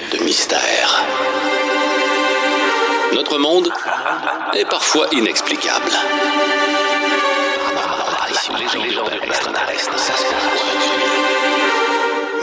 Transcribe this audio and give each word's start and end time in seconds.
de 0.00 0.22
mystère. 0.24 1.04
Notre 3.14 3.38
monde 3.38 3.72
est 4.54 4.64
parfois 4.66 5.06
inexplicable. 5.12 5.90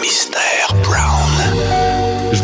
Mystère 0.01 0.73
Brown. 0.83 1.22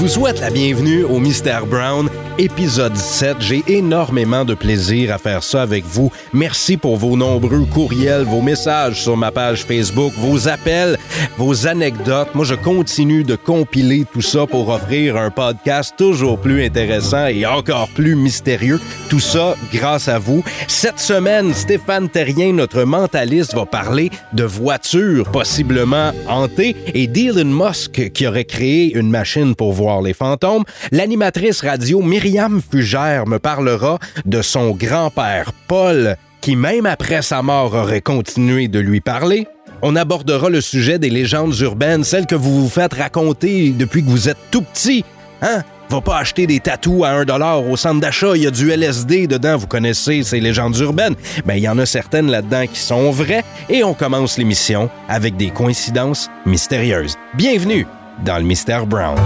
Vous 0.09 0.15
souhaite 0.15 0.41
la 0.41 0.49
bienvenue 0.49 1.03
au 1.03 1.19
Mystère 1.19 1.67
Brown, 1.67 2.09
épisode 2.39 2.97
7. 2.97 3.37
J'ai 3.41 3.63
énormément 3.67 4.43
de 4.43 4.55
plaisir 4.55 5.13
à 5.13 5.19
faire 5.19 5.43
ça 5.43 5.61
avec 5.61 5.85
vous. 5.85 6.11
Merci 6.33 6.77
pour 6.77 6.97
vos 6.97 7.15
nombreux 7.15 7.63
courriels, 7.65 8.23
vos 8.23 8.41
messages 8.41 9.03
sur 9.03 9.15
ma 9.15 9.31
page 9.31 9.65
Facebook, 9.65 10.11
vos 10.17 10.47
appels, 10.47 10.97
vos 11.37 11.67
anecdotes. 11.67 12.33
Moi, 12.33 12.43
je 12.43 12.55
continue 12.55 13.23
de 13.23 13.36
compiler 13.36 14.03
tout 14.11 14.23
ça 14.23 14.47
pour 14.47 14.69
offrir 14.69 15.15
un 15.15 15.29
podcast 15.29 15.93
toujours 15.95 16.39
plus 16.39 16.65
intéressant 16.65 17.28
et 17.28 17.45
encore 17.45 17.89
plus 17.89 18.15
mystérieux. 18.15 18.79
Tout 19.09 19.19
ça 19.19 19.55
grâce 19.71 20.07
à 20.07 20.17
vous. 20.17 20.43
Cette 20.67 21.00
semaine, 21.00 21.53
Stéphane 21.53 22.09
Terrien, 22.09 22.53
notre 22.53 22.81
mentaliste, 22.81 23.53
va 23.53 23.67
parler 23.67 24.09
de 24.33 24.43
voitures 24.43 25.29
possiblement 25.29 26.14
hantées 26.28 26.75
et 26.95 27.05
d'Elon 27.05 27.45
Musk 27.45 28.11
qui 28.11 28.25
aurait 28.25 28.45
créé 28.45 28.97
une 28.97 29.11
machine 29.11 29.53
pour 29.53 29.71
voir 29.73 29.98
les 30.01 30.13
fantômes. 30.13 30.63
L'animatrice 30.91 31.61
radio 31.61 32.02
Myriam 32.02 32.61
Fugère 32.61 33.27
me 33.27 33.39
parlera 33.39 33.99
de 34.25 34.41
son 34.41 34.72
grand-père 34.72 35.52
Paul 35.67 36.16
qui, 36.41 36.55
même 36.55 36.85
après 36.85 37.22
sa 37.22 37.41
mort, 37.41 37.73
aurait 37.73 38.02
continué 38.02 38.67
de 38.67 38.80
lui 38.80 39.02
parler. 39.02 39.47
On 39.81 39.95
abordera 39.95 40.49
le 40.49 40.61
sujet 40.61 40.99
des 40.99 41.09
légendes 41.09 41.58
urbaines, 41.59 42.03
celles 42.03 42.25
que 42.25 42.35
vous 42.35 42.63
vous 42.63 42.69
faites 42.69 42.94
raconter 42.94 43.72
depuis 43.72 44.03
que 44.03 44.09
vous 44.09 44.30
êtes 44.30 44.38
tout 44.52 44.61
petit. 44.61 45.06
Hein? 45.41 45.64
Va 45.89 46.02
pas 46.02 46.17
acheter 46.17 46.45
des 46.45 46.59
tatous 46.59 47.03
à 47.03 47.11
1 47.11 47.25
dollar 47.25 47.66
au 47.66 47.75
centre 47.75 48.00
d'achat, 48.00 48.36
il 48.36 48.44
y 48.44 48.47
a 48.47 48.52
du 48.52 48.69
LSD 48.69 49.25
dedans, 49.25 49.58
vous 49.58 49.67
connaissez 49.67 50.22
ces 50.22 50.39
légendes 50.39 50.78
urbaines? 50.78 51.16
Ben, 51.45 51.56
il 51.56 51.63
y 51.63 51.69
en 51.69 51.80
a 51.80 51.86
certaines 51.86 52.30
là-dedans 52.30 52.67
qui 52.72 52.80
sont 52.80 53.09
vraies 53.09 53.44
et 53.69 53.84
on 53.84 53.95
commence 53.95 54.38
l'émission 54.38 54.89
avec 55.08 55.36
des 55.36 55.50
coïncidences 55.50 56.30
mystérieuses. 56.45 57.16
Bienvenue 57.34 57.88
dans 58.23 58.38
le 58.38 58.44
Mystère 58.44 58.86
Brown. 58.86 59.17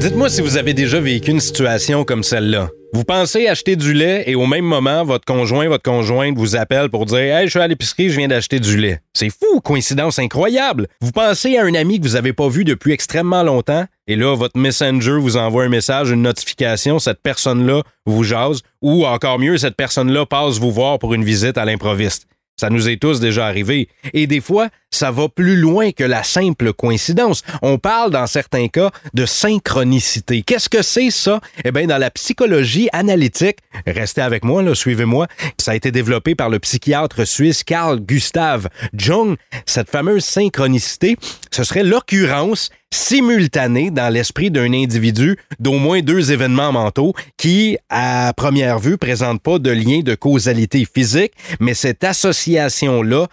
Dites-moi 0.00 0.30
si 0.30 0.40
vous 0.40 0.56
avez 0.56 0.72
déjà 0.72 0.98
vécu 0.98 1.30
une 1.30 1.40
situation 1.40 2.04
comme 2.04 2.22
celle-là. 2.22 2.70
Vous 2.94 3.04
pensez 3.04 3.48
acheter 3.48 3.76
du 3.76 3.92
lait 3.92 4.24
et 4.26 4.34
au 4.34 4.46
même 4.46 4.64
moment, 4.64 5.04
votre 5.04 5.26
conjoint, 5.26 5.68
votre 5.68 5.82
conjointe 5.82 6.38
vous 6.38 6.56
appelle 6.56 6.88
pour 6.88 7.04
dire 7.04 7.18
Hey, 7.18 7.44
je 7.44 7.50
suis 7.50 7.60
à 7.60 7.68
l'épicerie, 7.68 8.08
je 8.08 8.16
viens 8.16 8.26
d'acheter 8.26 8.60
du 8.60 8.78
lait. 8.78 9.00
C'est 9.12 9.28
fou, 9.28 9.60
coïncidence 9.60 10.18
incroyable. 10.18 10.88
Vous 11.02 11.12
pensez 11.12 11.58
à 11.58 11.64
un 11.64 11.74
ami 11.74 12.00
que 12.00 12.06
vous 12.06 12.14
n'avez 12.14 12.32
pas 12.32 12.48
vu 12.48 12.64
depuis 12.64 12.92
extrêmement 12.92 13.42
longtemps 13.42 13.84
et 14.06 14.16
là, 14.16 14.34
votre 14.34 14.58
messenger 14.58 15.18
vous 15.20 15.36
envoie 15.36 15.64
un 15.64 15.68
message, 15.68 16.08
une 16.10 16.22
notification, 16.22 16.98
cette 16.98 17.20
personne-là 17.22 17.82
vous 18.06 18.24
jase 18.24 18.62
ou 18.80 19.04
encore 19.04 19.38
mieux, 19.38 19.58
cette 19.58 19.76
personne-là 19.76 20.24
passe 20.24 20.56
vous 20.56 20.72
voir 20.72 20.98
pour 20.98 21.12
une 21.12 21.24
visite 21.24 21.58
à 21.58 21.66
l'improviste. 21.66 22.26
Ça 22.58 22.70
nous 22.70 22.88
est 22.88 23.00
tous 23.00 23.20
déjà 23.20 23.46
arrivé. 23.46 23.88
Et 24.12 24.26
des 24.26 24.40
fois, 24.40 24.68
ça 24.90 25.10
va 25.10 25.28
plus 25.28 25.56
loin 25.56 25.92
que 25.92 26.04
la 26.04 26.22
simple 26.22 26.72
coïncidence. 26.72 27.42
On 27.62 27.78
parle 27.78 28.10
dans 28.10 28.26
certains 28.26 28.68
cas 28.68 28.90
de 29.14 29.26
synchronicité. 29.26 30.42
Qu'est-ce 30.42 30.68
que 30.68 30.82
c'est 30.82 31.10
ça? 31.10 31.40
Eh 31.64 31.72
bien, 31.72 31.86
dans 31.86 31.98
la 31.98 32.10
psychologie 32.10 32.88
analytique, 32.92 33.58
restez 33.86 34.20
avec 34.20 34.44
moi, 34.44 34.62
suivez-moi, 34.74 35.26
ça 35.58 35.72
a 35.72 35.74
été 35.74 35.90
développé 35.90 36.34
par 36.34 36.48
le 36.50 36.58
psychiatre 36.58 37.26
suisse 37.26 37.64
Carl 37.64 38.00
Gustav 38.00 38.68
Jung. 38.94 39.36
Cette 39.66 39.90
fameuse 39.90 40.24
synchronicité, 40.24 41.16
ce 41.50 41.64
serait 41.64 41.84
l'occurrence 41.84 42.70
simultanée 42.92 43.92
dans 43.92 44.12
l'esprit 44.12 44.50
d'un 44.50 44.72
individu 44.72 45.36
d'au 45.60 45.74
moins 45.74 46.00
deux 46.00 46.32
événements 46.32 46.72
mentaux 46.72 47.14
qui, 47.36 47.78
à 47.88 48.32
première 48.36 48.80
vue, 48.80 48.98
présentent 48.98 49.42
pas 49.42 49.60
de 49.60 49.70
lien 49.70 50.00
de 50.00 50.16
causalité 50.16 50.84
physique, 50.92 51.32
mais 51.60 51.74
cette 51.74 52.02
association-là 52.02 53.28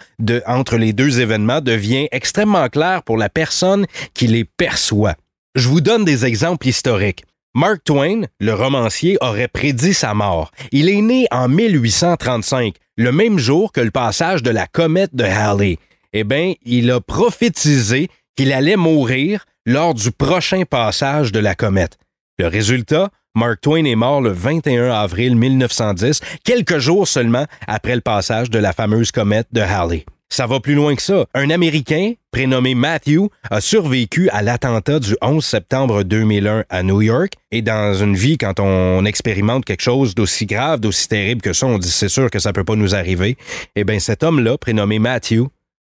entre 0.45 0.78
les 0.78 0.94
deux 0.94 1.22
événements 1.22 1.47
devient 1.62 2.08
extrêmement 2.12 2.68
claire 2.69 3.03
pour 3.03 3.18
la 3.18 3.30
personne 3.30 3.85
qui 4.13 4.28
les 4.28 4.46
perçoit. 4.46 5.16
Je 5.56 5.68
vous 5.68 5.81
donne 5.81 6.06
des 6.06 6.25
exemples 6.25 6.68
historiques. 6.68 7.24
Mark 7.56 7.84
Twain, 7.84 8.22
le 8.40 8.53
romancier, 8.53 9.18
aurait 9.22 9.47
prédit 9.47 9.96
sa 9.96 10.13
mort. 10.13 10.52
Il 10.72 10.90
est 10.90 11.02
né 11.02 11.25
en 11.31 11.47
1835, 11.47 12.75
le 12.97 13.12
même 13.12 13.40
jour 13.40 13.72
que 13.72 13.81
le 13.81 13.90
passage 13.90 14.44
de 14.44 14.52
la 14.52 14.68
comète 14.68 15.16
de 15.16 15.24
Halley. 15.24 15.80
Eh 16.13 16.24
bien, 16.24 16.53
il 16.66 16.91
a 16.91 17.02
prophétisé 17.02 18.09
qu'il 18.36 18.53
allait 18.53 18.75
mourir 18.75 19.46
lors 19.66 19.96
du 19.96 20.12
prochain 20.12 20.63
passage 20.69 21.31
de 21.31 21.40
la 21.40 21.56
comète. 21.56 21.97
Le 22.38 22.46
résultat, 22.47 23.09
Mark 23.36 23.62
Twain 23.62 23.86
est 23.86 23.96
mort 23.96 24.22
le 24.22 24.31
21 24.31 24.91
avril 24.91 25.36
1910, 25.36 26.22
quelques 26.44 26.78
jours 26.78 27.07
seulement 27.07 27.46
après 27.68 27.96
le 27.96 28.02
passage 28.02 28.50
de 28.50 28.59
la 28.59 28.74
fameuse 28.74 29.12
comète 29.12 29.47
de 29.52 29.62
Halley. 29.62 30.06
Ça 30.29 30.45
va 30.45 30.59
plus 30.59 30.75
loin 30.75 30.95
que 30.95 31.01
ça. 31.01 31.25
Un 31.33 31.49
Américain, 31.49 32.13
prénommé 32.31 32.75
Matthew, 32.75 33.29
a 33.49 33.61
survécu 33.61 34.29
à 34.29 34.41
l'attentat 34.41 34.99
du 34.99 35.15
11 35.21 35.43
septembre 35.43 36.03
2001 36.03 36.65
à 36.69 36.83
New 36.83 37.01
York. 37.01 37.33
Et 37.51 37.61
dans 37.61 37.93
une 37.93 38.15
vie, 38.15 38.38
quand 38.38 38.59
on 38.59 39.05
expérimente 39.05 39.63
quelque 39.65 39.81
chose 39.81 40.15
d'aussi 40.15 40.45
grave, 40.45 40.81
d'aussi 40.81 41.07
terrible 41.07 41.41
que 41.41 41.53
ça, 41.53 41.65
on 41.65 41.77
dit 41.77 41.89
c'est 41.89 42.09
sûr 42.09 42.29
que 42.29 42.39
ça 42.39 42.53
peut 42.53 42.65
pas 42.65 42.75
nous 42.75 42.93
arriver. 42.93 43.38
Eh 43.75 43.83
bien, 43.83 43.99
cet 43.99 44.21
homme-là, 44.21 44.57
prénommé 44.57 44.99
Matthew, 44.99 45.45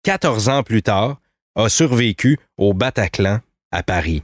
14 0.04 0.48
ans 0.50 0.62
plus 0.62 0.82
tard, 0.82 1.18
a 1.56 1.68
survécu 1.68 2.38
au 2.58 2.74
Bataclan 2.74 3.40
à 3.72 3.82
Paris. 3.82 4.22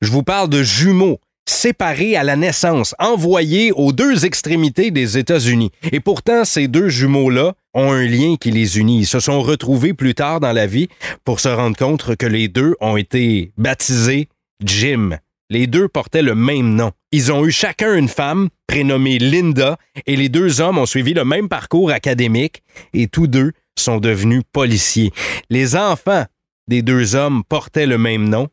Je 0.00 0.10
vous 0.10 0.22
parle 0.22 0.50
de 0.50 0.62
jumeaux 0.62 1.18
séparés 1.46 2.16
à 2.16 2.22
la 2.22 2.36
naissance, 2.36 2.94
envoyés 2.98 3.72
aux 3.72 3.92
deux 3.92 4.24
extrémités 4.24 4.90
des 4.90 5.18
États-Unis. 5.18 5.70
Et 5.92 6.00
pourtant, 6.00 6.44
ces 6.44 6.68
deux 6.68 6.88
jumeaux-là 6.88 7.54
ont 7.74 7.92
un 7.92 8.04
lien 8.04 8.36
qui 8.40 8.50
les 8.50 8.78
unit. 8.78 9.00
Ils 9.00 9.06
se 9.06 9.20
sont 9.20 9.42
retrouvés 9.42 9.94
plus 9.94 10.14
tard 10.14 10.40
dans 10.40 10.52
la 10.52 10.66
vie 10.66 10.88
pour 11.24 11.40
se 11.40 11.48
rendre 11.48 11.76
compte 11.76 12.16
que 12.16 12.26
les 12.26 12.48
deux 12.48 12.74
ont 12.80 12.96
été 12.96 13.52
baptisés 13.58 14.28
Jim. 14.64 15.18
Les 15.50 15.66
deux 15.66 15.88
portaient 15.88 16.22
le 16.22 16.34
même 16.34 16.74
nom. 16.74 16.92
Ils 17.12 17.30
ont 17.30 17.44
eu 17.44 17.50
chacun 17.50 17.94
une 17.94 18.08
femme 18.08 18.48
prénommée 18.66 19.18
Linda 19.18 19.76
et 20.06 20.16
les 20.16 20.28
deux 20.28 20.60
hommes 20.60 20.78
ont 20.78 20.86
suivi 20.86 21.12
le 21.12 21.24
même 21.24 21.48
parcours 21.48 21.90
académique 21.90 22.62
et 22.94 23.08
tous 23.08 23.26
deux 23.26 23.52
sont 23.78 23.98
devenus 23.98 24.42
policiers. 24.52 25.12
Les 25.50 25.76
enfants 25.76 26.24
des 26.66 26.82
deux 26.82 27.14
hommes 27.14 27.44
portaient 27.44 27.86
le 27.86 27.98
même 27.98 28.28
nom 28.28 28.48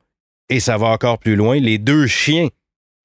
et 0.50 0.60
ça 0.60 0.78
va 0.78 0.88
encore 0.88 1.18
plus 1.18 1.36
loin. 1.36 1.60
Les 1.60 1.78
deux 1.78 2.08
chiens 2.08 2.50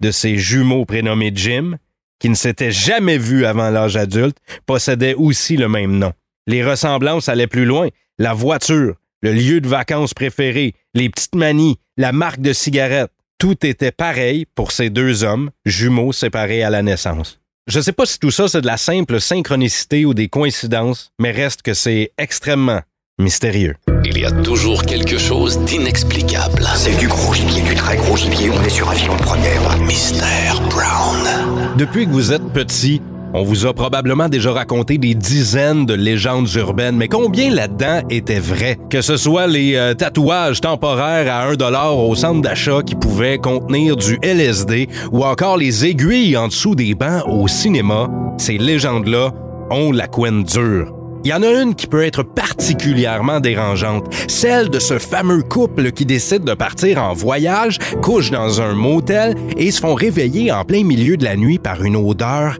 de 0.01 0.11
ces 0.11 0.37
jumeaux 0.37 0.85
prénommés 0.85 1.33
Jim, 1.35 1.77
qui 2.19 2.29
ne 2.29 2.35
s'étaient 2.35 2.71
jamais 2.71 3.19
vus 3.19 3.45
avant 3.45 3.71
l'âge 3.71 3.97
adulte, 3.97 4.39
possédaient 4.65 5.15
aussi 5.15 5.57
le 5.57 5.69
même 5.69 5.99
nom. 5.99 6.13
Les 6.47 6.65
ressemblances 6.65 7.29
allaient 7.29 7.47
plus 7.47 7.65
loin. 7.65 7.89
La 8.19 8.33
voiture, 8.33 8.95
le 9.23 9.33
lieu 9.33 9.61
de 9.61 9.69
vacances 9.69 10.15
préféré, 10.15 10.75
les 10.95 11.11
petites 11.11 11.35
manies, 11.35 11.79
la 11.97 12.13
marque 12.13 12.41
de 12.41 12.53
cigarette, 12.53 13.11
tout 13.39 13.67
était 13.67 13.93
pareil 13.93 14.47
pour 14.55 14.73
ces 14.73 14.89
deux 14.89 15.25
hommes, 15.25 15.51
jumeaux 15.65 16.13
séparés 16.13 16.63
à 16.63 16.71
la 16.71 16.83
naissance. 16.83 17.41
Je 17.67 17.79
ne 17.79 17.83
sais 17.83 17.93
pas 17.93 18.07
si 18.07 18.19
tout 18.19 18.31
ça 18.31 18.49
c'est 18.49 18.61
de 18.61 18.67
la 18.67 18.77
simple 18.77 19.21
synchronicité 19.21 20.05
ou 20.05 20.15
des 20.15 20.29
coïncidences, 20.29 21.11
mais 21.19 21.33
reste 21.33 21.63
que 21.63 21.75
c'est 21.75 22.13
extrêmement 22.17 22.81
mystérieux. 23.19 23.75
Il 24.05 24.19
y 24.19 24.25
a 24.25 24.31
toujours 24.31 24.83
quelque 24.83 25.19
chose 25.19 25.59
d'inexplicable. 25.61 26.63
C'est 26.75 26.97
du 26.99 27.09
gros 27.09 27.33
gibier, 27.33 27.63
du 27.63 27.75
très 27.75 27.97
gros 27.97 28.17
gibier. 28.17 28.51
On 28.51 28.63
est 28.63 28.69
sur 28.71 28.89
un 28.91 28.95
filon 28.95 29.17
de 29.17 29.23
première. 29.23 29.79
Mystère 29.81 30.61
Brown. 30.69 31.77
Depuis 31.77 32.07
que 32.07 32.11
vous 32.11 32.33
êtes 32.33 32.47
petit, 32.53 33.01
on 33.33 33.43
vous 33.43 33.67
a 33.67 33.75
probablement 33.75 34.29
déjà 34.29 34.53
raconté 34.53 34.99
des 34.99 35.15
dizaines 35.15 35.87
de 35.87 35.95
légendes 35.95 36.49
urbaines, 36.55 36.97
mais 36.97 37.09
combien 37.09 37.51
là-dedans 37.51 38.01
était 38.11 38.39
vrai? 38.39 38.79
Que 38.91 39.01
ce 39.01 39.17
soit 39.17 39.47
les 39.47 39.77
euh, 39.77 39.95
tatouages 39.95 40.61
temporaires 40.61 41.33
à 41.35 41.47
1 41.49 41.55
dollar 41.55 41.99
au 41.99 42.15
centre 42.15 42.43
d'achat 42.43 42.83
qui 42.83 42.95
pouvaient 42.95 43.39
contenir 43.39 43.97
du 43.97 44.19
LSD 44.23 44.89
ou 45.11 45.25
encore 45.25 45.57
les 45.57 45.87
aiguilles 45.87 46.37
en 46.37 46.49
dessous 46.49 46.75
des 46.75 46.95
bancs 46.95 47.25
au 47.27 47.49
cinéma, 47.49 48.09
ces 48.39 48.59
légendes-là 48.59 49.33
ont 49.71 49.91
la 49.91 50.07
couenne 50.07 50.45
dure. 50.45 50.96
Il 51.27 51.31
y 51.31 51.33
en 51.33 51.43
a 51.43 51.61
une 51.61 51.75
qui 51.75 51.89
peut 51.89 52.05
être 52.05 52.23
particulièrement 52.23 53.41
dérangeante, 53.41 54.15
celle 54.29 54.71
de 54.71 54.79
ce 54.79 54.97
fameux 54.97 55.43
couple 55.43 55.91
qui 55.91 56.07
décide 56.07 56.45
de 56.45 56.55
partir 56.55 57.03
en 57.03 57.15
voyage, 57.15 57.79
couche 58.01 58.31
dans 58.31 58.61
un 58.61 58.75
motel 58.75 59.35
et 59.57 59.73
se 59.73 59.81
font 59.81 59.95
réveiller 59.95 60.53
en 60.53 60.65
plein 60.65 60.85
milieu 60.85 61.17
de 61.17 61.25
la 61.25 61.35
nuit 61.35 61.59
par 61.59 61.83
une 61.83 61.97
odeur 61.97 62.59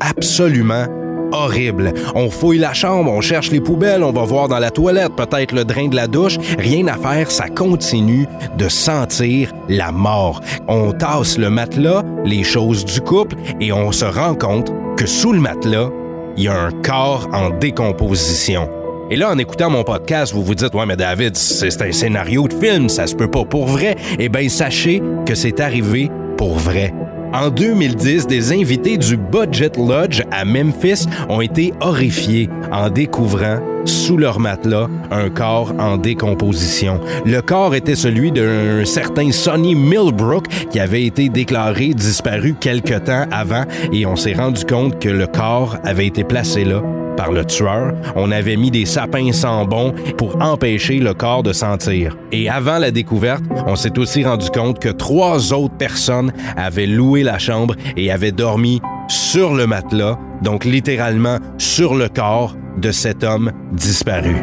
absolument 0.00 0.86
horrible. 1.30 1.94
On 2.16 2.28
fouille 2.28 2.58
la 2.58 2.72
chambre, 2.72 3.12
on 3.12 3.20
cherche 3.20 3.52
les 3.52 3.60
poubelles, 3.60 4.02
on 4.02 4.10
va 4.10 4.24
voir 4.24 4.48
dans 4.48 4.58
la 4.58 4.72
toilette, 4.72 5.14
peut-être 5.14 5.52
le 5.52 5.64
drain 5.64 5.86
de 5.86 5.94
la 5.94 6.08
douche. 6.08 6.38
Rien 6.58 6.88
à 6.88 6.96
faire, 6.96 7.30
ça 7.30 7.48
continue 7.48 8.26
de 8.56 8.68
sentir 8.68 9.52
la 9.68 9.92
mort. 9.92 10.40
On 10.66 10.90
tasse 10.90 11.38
le 11.38 11.50
matelas, 11.50 12.02
les 12.24 12.42
choses 12.42 12.84
du 12.84 13.00
couple, 13.00 13.36
et 13.60 13.72
on 13.72 13.92
se 13.92 14.06
rend 14.06 14.34
compte 14.34 14.72
que 14.96 15.06
sous 15.06 15.32
le 15.32 15.38
matelas, 15.38 15.90
il 16.36 16.44
y 16.44 16.48
a 16.48 16.54
un 16.54 16.70
corps 16.70 17.28
en 17.32 17.50
décomposition. 17.50 18.68
Et 19.10 19.16
là, 19.16 19.30
en 19.30 19.38
écoutant 19.38 19.70
mon 19.70 19.84
podcast, 19.84 20.34
vous 20.34 20.42
vous 20.42 20.54
dites, 20.54 20.74
ouais, 20.74 20.84
mais 20.84 20.96
David, 20.96 21.36
c'est 21.36 21.80
un 21.80 21.92
scénario 21.92 22.46
de 22.46 22.52
film, 22.52 22.88
ça 22.88 23.06
se 23.06 23.14
peut 23.14 23.30
pas 23.30 23.44
pour 23.44 23.66
vrai. 23.66 23.96
Eh 24.18 24.28
bien, 24.28 24.48
sachez 24.48 25.02
que 25.24 25.34
c'est 25.34 25.60
arrivé 25.60 26.10
pour 26.36 26.58
vrai. 26.58 26.92
En 27.32 27.50
2010, 27.50 28.26
des 28.26 28.52
invités 28.52 28.96
du 28.96 29.16
Budget 29.16 29.72
Lodge 29.76 30.22
à 30.30 30.44
Memphis 30.44 31.06
ont 31.28 31.40
été 31.40 31.72
horrifiés 31.80 32.48
en 32.72 32.88
découvrant 32.88 33.58
sous 33.88 34.16
leur 34.16 34.38
matelas 34.38 34.88
un 35.10 35.30
corps 35.30 35.72
en 35.78 35.96
décomposition. 35.96 37.00
Le 37.24 37.40
corps 37.40 37.74
était 37.74 37.96
celui 37.96 38.30
d'un 38.30 38.84
certain 38.84 39.32
Sonny 39.32 39.74
Millbrook 39.74 40.46
qui 40.70 40.78
avait 40.78 41.04
été 41.04 41.28
déclaré 41.28 41.94
disparu 41.94 42.54
quelque 42.58 42.98
temps 42.98 43.26
avant 43.32 43.64
et 43.92 44.06
on 44.06 44.16
s'est 44.16 44.34
rendu 44.34 44.64
compte 44.64 44.98
que 44.98 45.08
le 45.08 45.26
corps 45.26 45.76
avait 45.84 46.06
été 46.06 46.24
placé 46.24 46.64
là 46.64 46.82
par 47.16 47.32
le 47.32 47.44
tueur. 47.44 47.94
On 48.14 48.30
avait 48.30 48.56
mis 48.56 48.70
des 48.70 48.86
sapins 48.86 49.32
sans 49.32 49.64
bon 49.64 49.92
pour 50.16 50.40
empêcher 50.40 50.98
le 51.00 51.14
corps 51.14 51.42
de 51.42 51.52
sentir. 51.52 52.16
Et 52.30 52.48
avant 52.48 52.78
la 52.78 52.92
découverte, 52.92 53.42
on 53.66 53.74
s'est 53.74 53.98
aussi 53.98 54.24
rendu 54.24 54.48
compte 54.50 54.78
que 54.78 54.88
trois 54.88 55.52
autres 55.52 55.76
personnes 55.76 56.32
avaient 56.56 56.86
loué 56.86 57.24
la 57.24 57.38
chambre 57.38 57.74
et 57.96 58.12
avaient 58.12 58.30
dormi 58.30 58.80
sur 59.08 59.54
le 59.54 59.66
matelas, 59.66 60.18
donc 60.42 60.64
littéralement 60.64 61.38
sur 61.58 61.94
le 61.94 62.08
corps 62.08 62.54
de 62.76 62.92
cet 62.92 63.24
homme 63.24 63.50
disparu. 63.72 64.36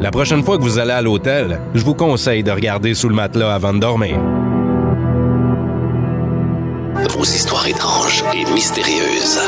La 0.00 0.10
prochaine 0.10 0.42
fois 0.42 0.58
que 0.58 0.62
vous 0.62 0.78
allez 0.78 0.92
à 0.92 1.02
l'hôtel, 1.02 1.60
je 1.74 1.84
vous 1.84 1.94
conseille 1.94 2.42
de 2.42 2.50
regarder 2.50 2.94
sous 2.94 3.08
le 3.08 3.14
matelas 3.14 3.54
avant 3.54 3.72
de 3.72 3.78
dormir. 3.78 4.18
Vos 7.10 7.22
histoires 7.22 7.66
étranges 7.66 8.24
et 8.34 8.44
mystérieuses. 8.52 9.40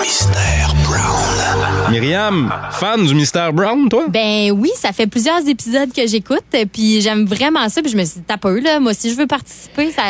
Mystère 0.00 0.74
Brown. 0.84 1.90
Myriam, 1.90 2.52
fan 2.72 3.06
du 3.06 3.14
Mystère 3.14 3.52
Brown, 3.52 3.88
toi? 3.88 4.06
Ben 4.08 4.50
oui, 4.52 4.70
ça 4.76 4.92
fait 4.92 5.06
plusieurs 5.06 5.46
épisodes 5.48 5.92
que 5.94 6.06
j'écoute, 6.06 6.44
puis 6.72 7.00
j'aime 7.00 7.24
vraiment 7.24 7.68
ça, 7.68 7.82
puis 7.82 7.90
je 7.90 7.96
me 7.96 8.04
suis 8.04 8.20
dit, 8.20 8.24
t'as 8.26 8.36
peu, 8.36 8.60
là, 8.60 8.80
moi 8.80 8.92
aussi 8.92 9.10
je 9.10 9.16
veux 9.16 9.26
participer, 9.26 9.90
ça, 9.92 10.02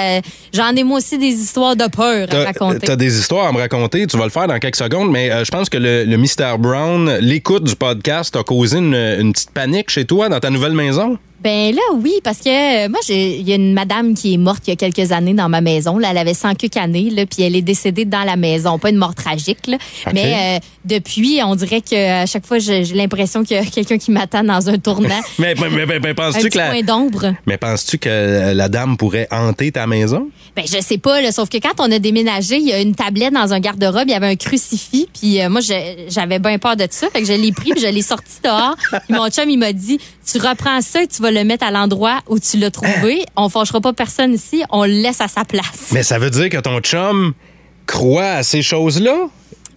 j'en 0.52 0.74
ai 0.74 0.82
moi 0.84 0.98
aussi 0.98 1.18
des 1.18 1.28
histoires 1.28 1.76
de 1.76 1.86
peur 1.88 2.28
à 2.32 2.44
raconter. 2.44 2.86
t'as 2.86 2.96
des 2.96 3.18
histoires 3.18 3.46
à 3.46 3.52
me 3.52 3.58
raconter, 3.58 4.06
tu 4.06 4.16
vas 4.16 4.24
le 4.24 4.30
faire 4.30 4.48
dans 4.48 4.58
quelques 4.58 4.76
secondes, 4.76 5.10
mais 5.10 5.30
euh, 5.30 5.44
je 5.44 5.50
pense 5.50 5.68
que 5.68 5.78
le, 5.78 6.04
le 6.04 6.16
Mystère 6.16 6.58
Brown, 6.58 7.18
l'écoute 7.20 7.64
du 7.64 7.76
podcast 7.76 8.34
a 8.36 8.42
causé 8.42 8.78
une, 8.78 8.94
une 8.94 9.32
petite 9.32 9.50
panique 9.50 9.90
chez 9.90 10.04
toi 10.04 10.28
dans 10.28 10.40
ta 10.40 10.50
nouvelle 10.50 10.72
maison? 10.72 11.18
Ben 11.42 11.74
là, 11.74 11.82
oui, 12.02 12.14
parce 12.24 12.38
que 12.38 12.86
euh, 12.86 12.88
moi, 12.88 12.98
il 13.08 13.46
y 13.48 13.52
a 13.52 13.56
une 13.56 13.74
madame 13.74 14.14
qui 14.14 14.34
est 14.34 14.36
morte 14.38 14.62
il 14.66 14.70
y 14.70 14.72
a 14.72 14.76
quelques 14.76 15.12
années 15.12 15.34
dans 15.34 15.48
ma 15.48 15.60
maison. 15.60 15.98
Là, 15.98 16.08
elle 16.10 16.18
avait 16.18 16.34
100 16.34 16.54
quelques 16.54 16.76
années, 16.78 17.10
là, 17.10 17.26
puis 17.26 17.42
elle 17.42 17.54
est 17.54 17.62
décédée 17.62 18.04
dans 18.04 18.24
la 18.24 18.36
maison. 18.36 18.78
Pas 18.78 18.90
une 18.90 18.96
mort 18.96 19.14
tragique, 19.14 19.66
là. 19.66 19.76
Mais 20.14 20.56
euh, 20.56 20.58
depuis, 20.84 21.40
on 21.44 21.54
dirait 21.54 21.82
que 21.82 22.22
à 22.22 22.26
chaque 22.26 22.46
fois, 22.46 22.58
j'ai 22.58 22.82
l'impression 22.84 23.44
qu'il 23.44 23.56
y 23.56 23.60
a 23.60 23.64
quelqu'un 23.70 23.98
qui 23.98 24.10
m'attend 24.10 24.42
dans 24.44 24.68
un 24.68 24.78
tournant. 24.78 25.08
Mais, 25.38 25.54
mais, 25.54 25.86
mais- 25.86 25.98
mais- 26.00 26.14
penses-tu 26.14 26.48
que 26.48 26.56
la, 26.58 26.70
point 26.70 26.82
d'ombre. 26.82 27.34
mais 27.46 27.58
penses-tu 27.58 27.98
que 27.98 28.52
la 28.54 28.68
dame 28.68 28.96
pourrait 28.96 29.28
hanter 29.30 29.70
ta 29.72 29.86
maison? 29.86 30.28
Ben, 30.56 30.64
je 30.66 30.80
sais 30.80 30.96
pas, 30.98 31.20
là, 31.20 31.30
sauf 31.32 31.48
que 31.50 31.58
quand 31.58 31.74
on 31.78 31.92
a 31.92 31.98
déménagé, 31.98 32.56
il 32.56 32.66
y 32.66 32.72
a 32.72 32.80
une 32.80 32.94
tablette 32.94 33.34
dans 33.34 33.52
un 33.52 33.60
garde-robe, 33.60 34.04
il 34.06 34.12
y 34.12 34.14
avait 34.14 34.28
un 34.28 34.36
crucifix, 34.36 35.06
puis 35.12 35.42
euh, 35.42 35.50
moi, 35.50 35.60
j'avais 36.08 36.38
bien 36.38 36.58
peur 36.58 36.76
de 36.76 36.86
ça, 36.90 37.08
fait 37.12 37.20
que 37.20 37.26
je 37.26 37.34
l'ai 37.34 37.52
pris, 37.52 37.70
puis 37.72 37.80
je 37.82 37.88
l'ai 37.88 38.00
sorti 38.02 38.40
dehors. 38.42 38.74
Puis 39.06 39.14
mon 39.14 39.28
chum, 39.28 39.50
il 39.50 39.58
m'a 39.58 39.72
dit, 39.74 39.98
tu 40.26 40.38
reprends 40.38 40.80
ça 40.80 41.02
et 41.02 41.06
tu 41.06 41.22
vas 41.22 41.30
le 41.30 41.44
mettre 41.44 41.64
à 41.64 41.70
l'endroit 41.70 42.20
où 42.28 42.38
tu 42.38 42.56
l'as 42.58 42.70
trouvé. 42.70 43.24
On 43.36 43.48
fâchera 43.48 43.80
pas 43.80 43.92
personne 43.92 44.34
ici, 44.34 44.62
on 44.70 44.84
le 44.84 44.92
laisse 44.92 45.20
à 45.20 45.28
sa 45.28 45.44
place. 45.44 45.90
Mais 45.92 46.02
ça 46.02 46.18
veut 46.18 46.30
dire 46.30 46.48
que 46.48 46.58
ton 46.58 46.80
chum 46.80 47.32
croit 47.86 48.32
à 48.32 48.42
ces 48.42 48.62
choses-là? 48.62 49.28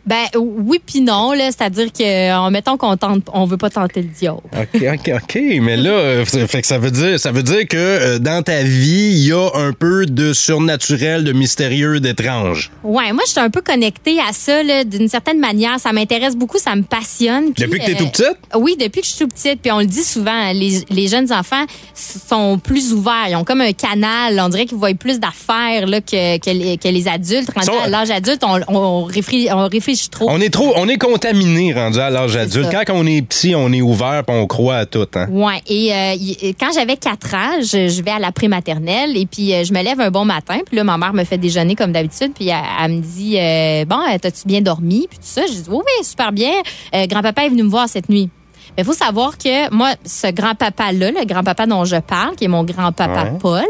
Ben 0.10 0.26
oui 0.36 0.82
puis 0.84 1.02
non, 1.02 1.34
là, 1.34 1.52
c'est-à-dire 1.52 1.94
que, 1.94 2.34
en 2.36 2.50
mettons 2.50 2.78
qu'on 2.78 2.98
tente, 2.98 3.26
on 3.32 3.46
veut 3.46 3.58
pas 3.58 3.70
tenter 3.70 4.02
le 4.02 4.08
diable. 4.08 4.40
OK, 4.60 4.84
OK, 4.94 5.12
OK. 5.14 5.40
Mais 5.62 5.78
là, 5.78 5.92
euh, 5.92 6.26
ça 6.26 6.48
fait 6.48 6.62
que 6.62 6.68
ça 6.68 6.80
veut 6.80 6.90
dire, 6.90 7.20
ça 7.20 7.32
veut 7.32 7.44
dire 7.44 7.68
que 7.68 7.78
euh, 7.78 8.18
dans 8.18 8.42
ta 8.42 8.64
vie, 8.64 9.12
il 9.12 9.28
y 9.28 9.32
a 9.32 9.50
un 9.54 9.72
peu 9.72 10.08
de 10.08 10.34
surnaturel, 10.34 11.24
de 11.24 11.32
mystérieux, 11.32 12.00
d'étrange. 12.00 12.72
Ouais, 12.84 13.12
moi, 13.14 13.22
je 13.28 13.32
suis 13.34 13.40
un 13.40 13.52
peu 13.52 13.62
connectée 13.62 14.20
à 14.20 14.34
ça, 14.34 14.64
là, 14.64 14.84
d'une 14.84 15.08
certaine 15.08 15.40
manière. 15.40 15.80
Ça 15.80 15.94
m'intéresse 15.94 16.36
beaucoup, 16.36 16.58
ça 16.58 16.76
me 16.76 16.82
passionne. 16.82 17.54
Puis, 17.54 17.66
Depuis 17.66 17.80
que 17.80 17.86
t'es 17.86 17.94
euh, 17.94 18.00
tout 18.00 18.08
petite? 18.10 18.38
Oui, 18.56 18.76
depuis 18.80 19.02
que 19.02 19.06
je 19.06 19.12
suis 19.12 19.20
tout 19.20 19.28
petite. 19.28 19.62
Puis 19.62 19.72
on 19.72 19.80
le 19.80 19.86
dit 19.86 20.04
souvent, 20.04 20.52
les, 20.54 20.84
les 20.90 21.08
jeunes 21.08 21.32
enfants 21.32 21.66
sont 21.94 22.58
plus 22.58 22.94
ouverts. 22.94 23.28
Ils 23.30 23.36
ont 23.36 23.44
comme 23.44 23.62
un 23.62 23.74
canal. 23.74 24.40
On 24.40 24.50
dirait 24.50 24.66
qu'ils 24.66 24.78
voient 24.78 24.94
plus 24.96 25.20
d'affaires 25.20 25.86
là, 25.86 26.02
que, 26.02 26.40
que, 26.40 26.50
les, 26.50 26.78
que 26.78 26.88
les 26.88 27.08
adultes. 27.08 27.52
Rendus 27.54 27.68
Sont- 27.68 27.84
à 27.84 27.88
l'âge 27.88 28.10
adulte, 28.10 28.44
on, 28.44 28.60
on, 28.74 29.04
réfléchit, 29.04 29.50
on 29.52 29.68
réfléchit 29.68 29.99
On 30.28 30.40
est 30.42 30.50
trop, 30.50 30.74
on 30.76 30.88
est 30.88 30.98
contaminé 30.98 31.74
rendu 31.74 32.00
à 32.00 32.10
l'âge 32.10 32.36
adulte. 32.36 32.72
ça. 32.72 32.86
Quand 32.86 32.94
on 32.96 33.06
est 33.06 33.22
petit, 33.22 33.54
on 33.56 33.72
est 33.74 33.82
ouvert 33.82 34.24
puis 34.26 34.36
on 34.36 34.48
croit 34.48 34.78
à 34.78 34.86
tout. 34.86 35.06
Hein? 35.16 35.28
Et 35.68 35.94
euh, 35.94 36.14
y- 36.14 36.56
quand 36.60 36.72
j'avais 36.74 36.98
4 36.98 37.34
ans, 37.36 37.62
je, 37.62 37.88
je 37.90 38.02
vais 38.02 38.12
à 38.12 38.20
la 38.20 38.32
prématernelle 38.32 39.18
et 39.18 39.26
puis 39.26 39.54
euh, 39.54 39.64
je 39.64 39.74
me 39.74 39.82
lève 39.84 40.00
un 40.00 40.12
bon 40.12 40.26
matin. 40.26 40.60
Puis 40.66 40.76
là, 40.78 40.84
ma 40.84 40.98
mère 40.98 41.14
me 41.14 41.24
fait 41.24 41.38
déjeuner 41.38 41.76
comme 41.76 41.92
d'habitude. 41.92 42.32
Puis 42.34 42.48
elle, 42.50 42.58
elle 42.84 42.92
me 42.94 43.02
dit 43.02 43.38
euh, 43.38 43.86
Bon, 43.86 44.00
t'as-tu 44.22 44.48
bien 44.48 44.62
dormi? 44.62 45.08
Puis 45.10 45.20
tout 45.20 45.26
ça. 45.26 45.42
Je 45.48 45.54
dis 45.54 45.64
Oui, 45.70 45.78
oui, 45.80 46.06
super 46.06 46.32
bien. 46.32 46.52
Grand-papa 46.94 47.46
est 47.46 47.50
venu 47.50 47.64
me 47.64 47.70
voir 47.70 47.88
cette 47.90 48.10
nuit. 48.10 48.30
Il 48.78 48.86
faut 48.86 48.94
savoir 48.94 49.38
que 49.38 49.74
moi, 49.74 49.90
ce 50.06 50.32
grand-papa-là, 50.32 51.12
le 51.12 51.26
grand-papa 51.26 51.66
dont 51.66 51.84
je 51.86 51.98
parle, 51.98 52.36
qui 52.36 52.46
est 52.46 52.48
mon 52.50 52.64
grand-papa 52.64 53.24
Ouais. 53.24 53.38
Paul, 53.40 53.64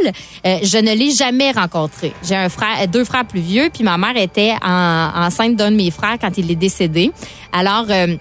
euh, 0.46 0.58
je 0.62 0.78
ne 0.78 0.94
l'ai 0.94 1.12
jamais 1.12 1.52
rencontré. 1.52 2.14
J'ai 2.24 2.36
un 2.36 2.50
frère, 2.50 2.78
euh, 2.82 2.88
deux 2.88 3.04
frères 3.06 3.26
plus 3.26 3.40
vieux, 3.40 3.70
puis 3.74 3.84
ma 3.84 3.98
mère 3.98 4.16
était 4.18 4.54
en- 4.64 5.12
enceinte 5.16 5.56
d'un 5.56 5.72
de 5.72 5.76
mes 5.76 5.90
frères 5.92 6.18
quand 6.22 6.38
il 6.38 6.52
est 6.52 6.56
décédé. 6.56 7.12
Alors, 7.52 7.86
euh, 7.90 8.16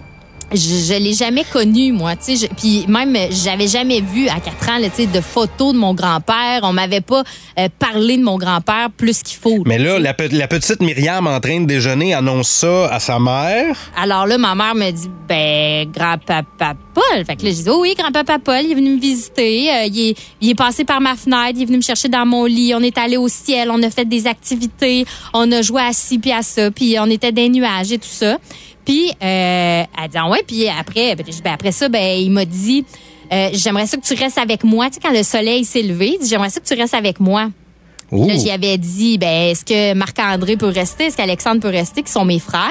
je, 0.53 0.57
je 0.57 0.93
l'ai 0.99 1.13
jamais 1.13 1.43
connu 1.43 1.91
moi 1.91 2.15
tu 2.15 2.35
sais 2.35 2.47
je- 2.47 2.53
puis 2.55 2.85
même 2.87 3.15
j'avais 3.31 3.67
jamais 3.67 4.01
vu 4.01 4.27
à 4.27 4.39
4 4.39 4.69
ans 4.69 4.77
là, 4.79 4.87
de 4.89 5.21
photos 5.21 5.73
de 5.73 5.77
mon 5.79 5.93
grand-père. 5.93 6.61
On 6.63 6.73
m'avait 6.73 7.01
pas 7.01 7.23
euh, 7.57 7.67
parlé 7.79 8.17
de 8.17 8.23
mon 8.23 8.37
grand-père 8.37 8.89
plus 8.95 9.23
qu'il 9.23 9.37
faut 9.37 9.63
Mais 9.65 9.77
là, 9.77 9.97
la, 9.99 10.13
pe- 10.13 10.29
la 10.31 10.47
petite 10.47 10.81
Myriam 10.81 11.27
en 11.27 11.39
train 11.39 11.61
de 11.61 11.65
déjeuner 11.65 12.13
annonce 12.13 12.49
ça 12.49 12.87
à 12.87 12.99
sa 12.99 13.19
mère? 13.19 13.75
alors 13.95 14.25
là 14.27 14.37
ma 14.37 14.55
mère 14.55 14.75
me 14.75 14.91
dit 14.91 15.09
ben 15.27 15.89
grand-papa 15.91 16.73
Paul. 16.93 17.25
Fait 17.25 17.35
que 17.35 17.45
là 17.45 17.51
j'ai 17.51 17.63
dit 17.63 17.69
oh 17.69 17.79
oui 17.81 17.93
grand-papa 17.97 18.39
Paul 18.39 18.61
il 18.63 18.71
est 18.71 18.75
venu 18.75 18.95
me 18.95 18.99
visiter. 18.99 19.69
Euh, 19.71 19.85
il 19.85 20.09
est 20.09 20.15
il 20.41 20.49
est 20.49 20.55
passé 20.55 20.83
par 20.83 20.99
ma 21.01 21.15
fenêtre 21.15 21.53
il 21.55 21.61
est 21.63 21.65
venu 21.65 21.77
me 21.77 21.83
chercher 21.83 22.09
dans 22.09 22.25
mon 22.25 22.45
lit. 22.45 22.73
On 22.75 22.81
est 22.81 22.97
allé 22.97 23.17
au 23.17 23.27
ciel 23.27 23.69
on 23.71 23.81
a 23.83 23.89
fait 23.89 24.05
des 24.05 24.27
activités 24.27 25.05
on 25.33 25.51
a 25.51 25.61
joué 25.61 25.81
à 25.81 25.93
ci 25.93 26.19
puis 26.19 26.31
à 26.31 26.41
ça 26.41 26.71
puis 26.71 26.97
on 26.99 27.05
était 27.05 27.31
des 27.31 27.49
nuages 27.49 27.91
et 27.91 27.97
tout 27.97 28.07
ça 28.09 28.37
puis 28.89 29.11
euh, 29.21 29.83
elle 30.01 30.09
dit 30.09 30.17
ah 30.17 30.27
ouais 30.27 30.41
puis 30.47 30.67
après 30.67 31.15
ben, 31.15 31.23
ben, 31.43 31.53
après 31.53 31.71
ça 31.71 31.89
ben 31.89 32.19
il 32.19 32.31
m'a 32.31 32.43
dit 32.43 32.83
euh, 33.31 33.49
j'aimerais 33.53 33.85
ça 33.85 33.97
que 33.97 34.01
tu 34.01 34.15
restes 34.15 34.39
avec 34.39 34.63
moi. 34.63 34.87
Tu 34.87 34.95
sais 34.95 34.99
quand 34.99 35.15
le 35.15 35.21
soleil 35.21 35.63
s'est 35.63 35.83
levé 35.83 36.13
il 36.15 36.23
dit, 36.23 36.27
j'aimerais 36.27 36.49
ça 36.49 36.59
que 36.59 36.65
tu 36.65 36.73
restes 36.73 36.95
avec 36.95 37.19
moi 37.19 37.49
Là, 38.11 38.35
j'y 38.37 38.49
avais 38.51 38.77
dit, 38.77 39.17
ben, 39.17 39.49
est-ce 39.51 39.63
que 39.63 39.93
Marc-André 39.93 40.57
peut 40.57 40.67
rester? 40.67 41.05
Est-ce 41.05 41.17
qu'Alexandre 41.17 41.61
peut 41.61 41.69
rester? 41.69 42.01
Qui 42.03 42.11
sont 42.11 42.25
mes 42.25 42.39
frères? 42.39 42.69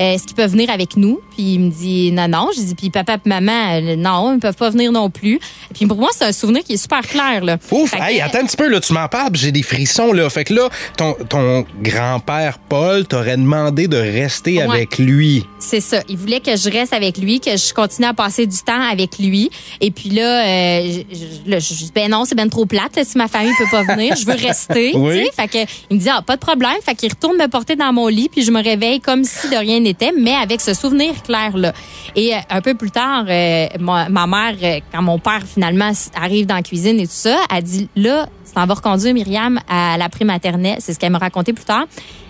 Euh, 0.00 0.14
est-ce 0.14 0.24
qu'ils 0.24 0.36
peuvent 0.36 0.50
venir 0.50 0.70
avec 0.70 0.96
nous? 0.96 1.20
Puis 1.36 1.54
il 1.54 1.60
me 1.60 1.70
dit, 1.70 2.10
non, 2.12 2.28
non. 2.28 2.48
J'ai 2.56 2.62
dit, 2.64 2.74
puis 2.74 2.90
papa 2.90 3.14
et 3.24 3.28
maman, 3.28 3.74
euh, 3.80 3.96
non, 3.96 4.34
ils 4.34 4.40
peuvent 4.40 4.56
pas 4.56 4.70
venir 4.70 4.90
non 4.92 5.10
plus. 5.10 5.38
Puis 5.74 5.86
pour 5.86 5.98
moi, 5.98 6.08
c'est 6.12 6.24
un 6.24 6.32
souvenir 6.32 6.62
qui 6.64 6.74
est 6.74 6.76
super 6.78 7.02
clair, 7.02 7.44
là. 7.44 7.58
Ouf, 7.70 7.90
Fait 7.90 7.98
que- 7.98 8.02
hey, 8.04 8.20
attends 8.20 8.40
un 8.40 8.44
petit 8.46 8.56
peu, 8.56 8.68
là, 8.68 8.80
tu 8.80 8.92
m'en 8.92 9.08
parles, 9.08 9.30
j'ai 9.34 9.52
des 9.52 9.62
frissons, 9.62 10.12
là. 10.12 10.28
Fait 10.30 10.44
que 10.44 10.54
là, 10.54 10.68
ton, 10.96 11.14
ton 11.28 11.64
grand-père 11.82 12.58
Paul 12.68 13.06
t'aurait 13.06 13.36
demandé 13.36 13.88
de 13.88 13.96
rester 13.96 14.58
Ouais. 14.58 14.62
avec 14.64 14.98
lui. 14.98 15.44
C'est 15.58 15.80
ça. 15.80 16.02
Il 16.08 16.16
voulait 16.16 16.40
que 16.40 16.56
je 16.56 16.70
reste 16.70 16.92
avec 16.92 17.18
lui, 17.18 17.40
que 17.40 17.56
je 17.56 17.74
continue 17.74 18.06
à 18.06 18.14
passer 18.14 18.46
du 18.46 18.56
temps 18.58 18.80
avec 18.90 19.18
lui. 19.18 19.50
Et 19.80 19.90
puis 19.90 20.10
là, 20.10 20.46
euh, 20.46 20.92
je, 21.12 21.16
je- 21.52 21.58
je 21.60 21.74
dis, 21.74 21.92
ben 21.94 22.10
non, 22.10 22.24
c'est 22.24 22.34
ben 22.34 22.48
trop 22.48 22.64
plate. 22.66 22.96
là, 22.96 23.04
si 23.04 23.18
ma 23.18 23.28
famille 23.28 23.52
peut 23.58 23.66
pas 23.70 23.82
venir, 23.94 24.14
je 24.16 24.24
veux 24.24 24.32
rester. 24.32 24.77
Oui. 24.78 24.92
tu 24.92 25.24
sais. 25.24 25.32
Fait 25.34 25.48
que, 25.48 25.70
il 25.90 25.96
me 25.96 26.00
dit, 26.00 26.08
ah, 26.08 26.22
pas 26.22 26.36
de 26.36 26.40
problème. 26.40 26.76
Fait 26.82 26.94
qu'il 26.94 27.10
retourne 27.10 27.36
me 27.36 27.48
porter 27.48 27.76
dans 27.76 27.92
mon 27.92 28.08
lit, 28.08 28.28
puis 28.28 28.42
je 28.42 28.50
me 28.50 28.62
réveille 28.62 29.00
comme 29.00 29.24
si 29.24 29.48
de 29.48 29.56
rien 29.56 29.80
n'était, 29.80 30.12
mais 30.16 30.34
avec 30.34 30.60
ce 30.60 30.74
souvenir 30.74 31.22
clair-là. 31.22 31.72
Et 32.16 32.34
euh, 32.34 32.38
un 32.50 32.60
peu 32.60 32.74
plus 32.74 32.90
tard, 32.90 33.24
euh, 33.28 33.66
ma, 33.78 34.08
ma 34.08 34.26
mère, 34.26 34.54
euh, 34.62 34.80
quand 34.92 35.02
mon 35.02 35.18
père 35.18 35.42
finalement 35.46 35.90
arrive 36.14 36.46
dans 36.46 36.56
la 36.56 36.62
cuisine 36.62 36.98
et 37.00 37.06
tout 37.06 37.12
ça, 37.12 37.38
elle 37.54 37.62
dit, 37.62 37.88
là, 37.96 38.28
t'en 38.54 38.66
vas 38.66 38.74
reconduire 38.74 39.14
Myriam 39.14 39.60
à 39.68 39.96
la 39.98 40.08
prématernelle. 40.08 40.78
C'est 40.80 40.92
ce 40.92 40.98
qu'elle 40.98 41.12
me 41.12 41.18
racontait 41.18 41.52
plus 41.52 41.64
tard. 41.64 41.84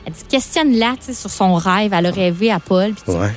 Elle 0.05 0.13
dit, 0.13 0.25
questionne-la, 0.29 0.95
tu 0.99 1.07
sais, 1.07 1.15
sur 1.15 1.31
son 1.31 1.55
rêve. 1.55 1.93
Elle 1.93 2.07
a 2.07 2.11
rêvé 2.11 2.51
à 2.51 2.61
Paul. 2.61 2.95
Ouais. 3.07 3.33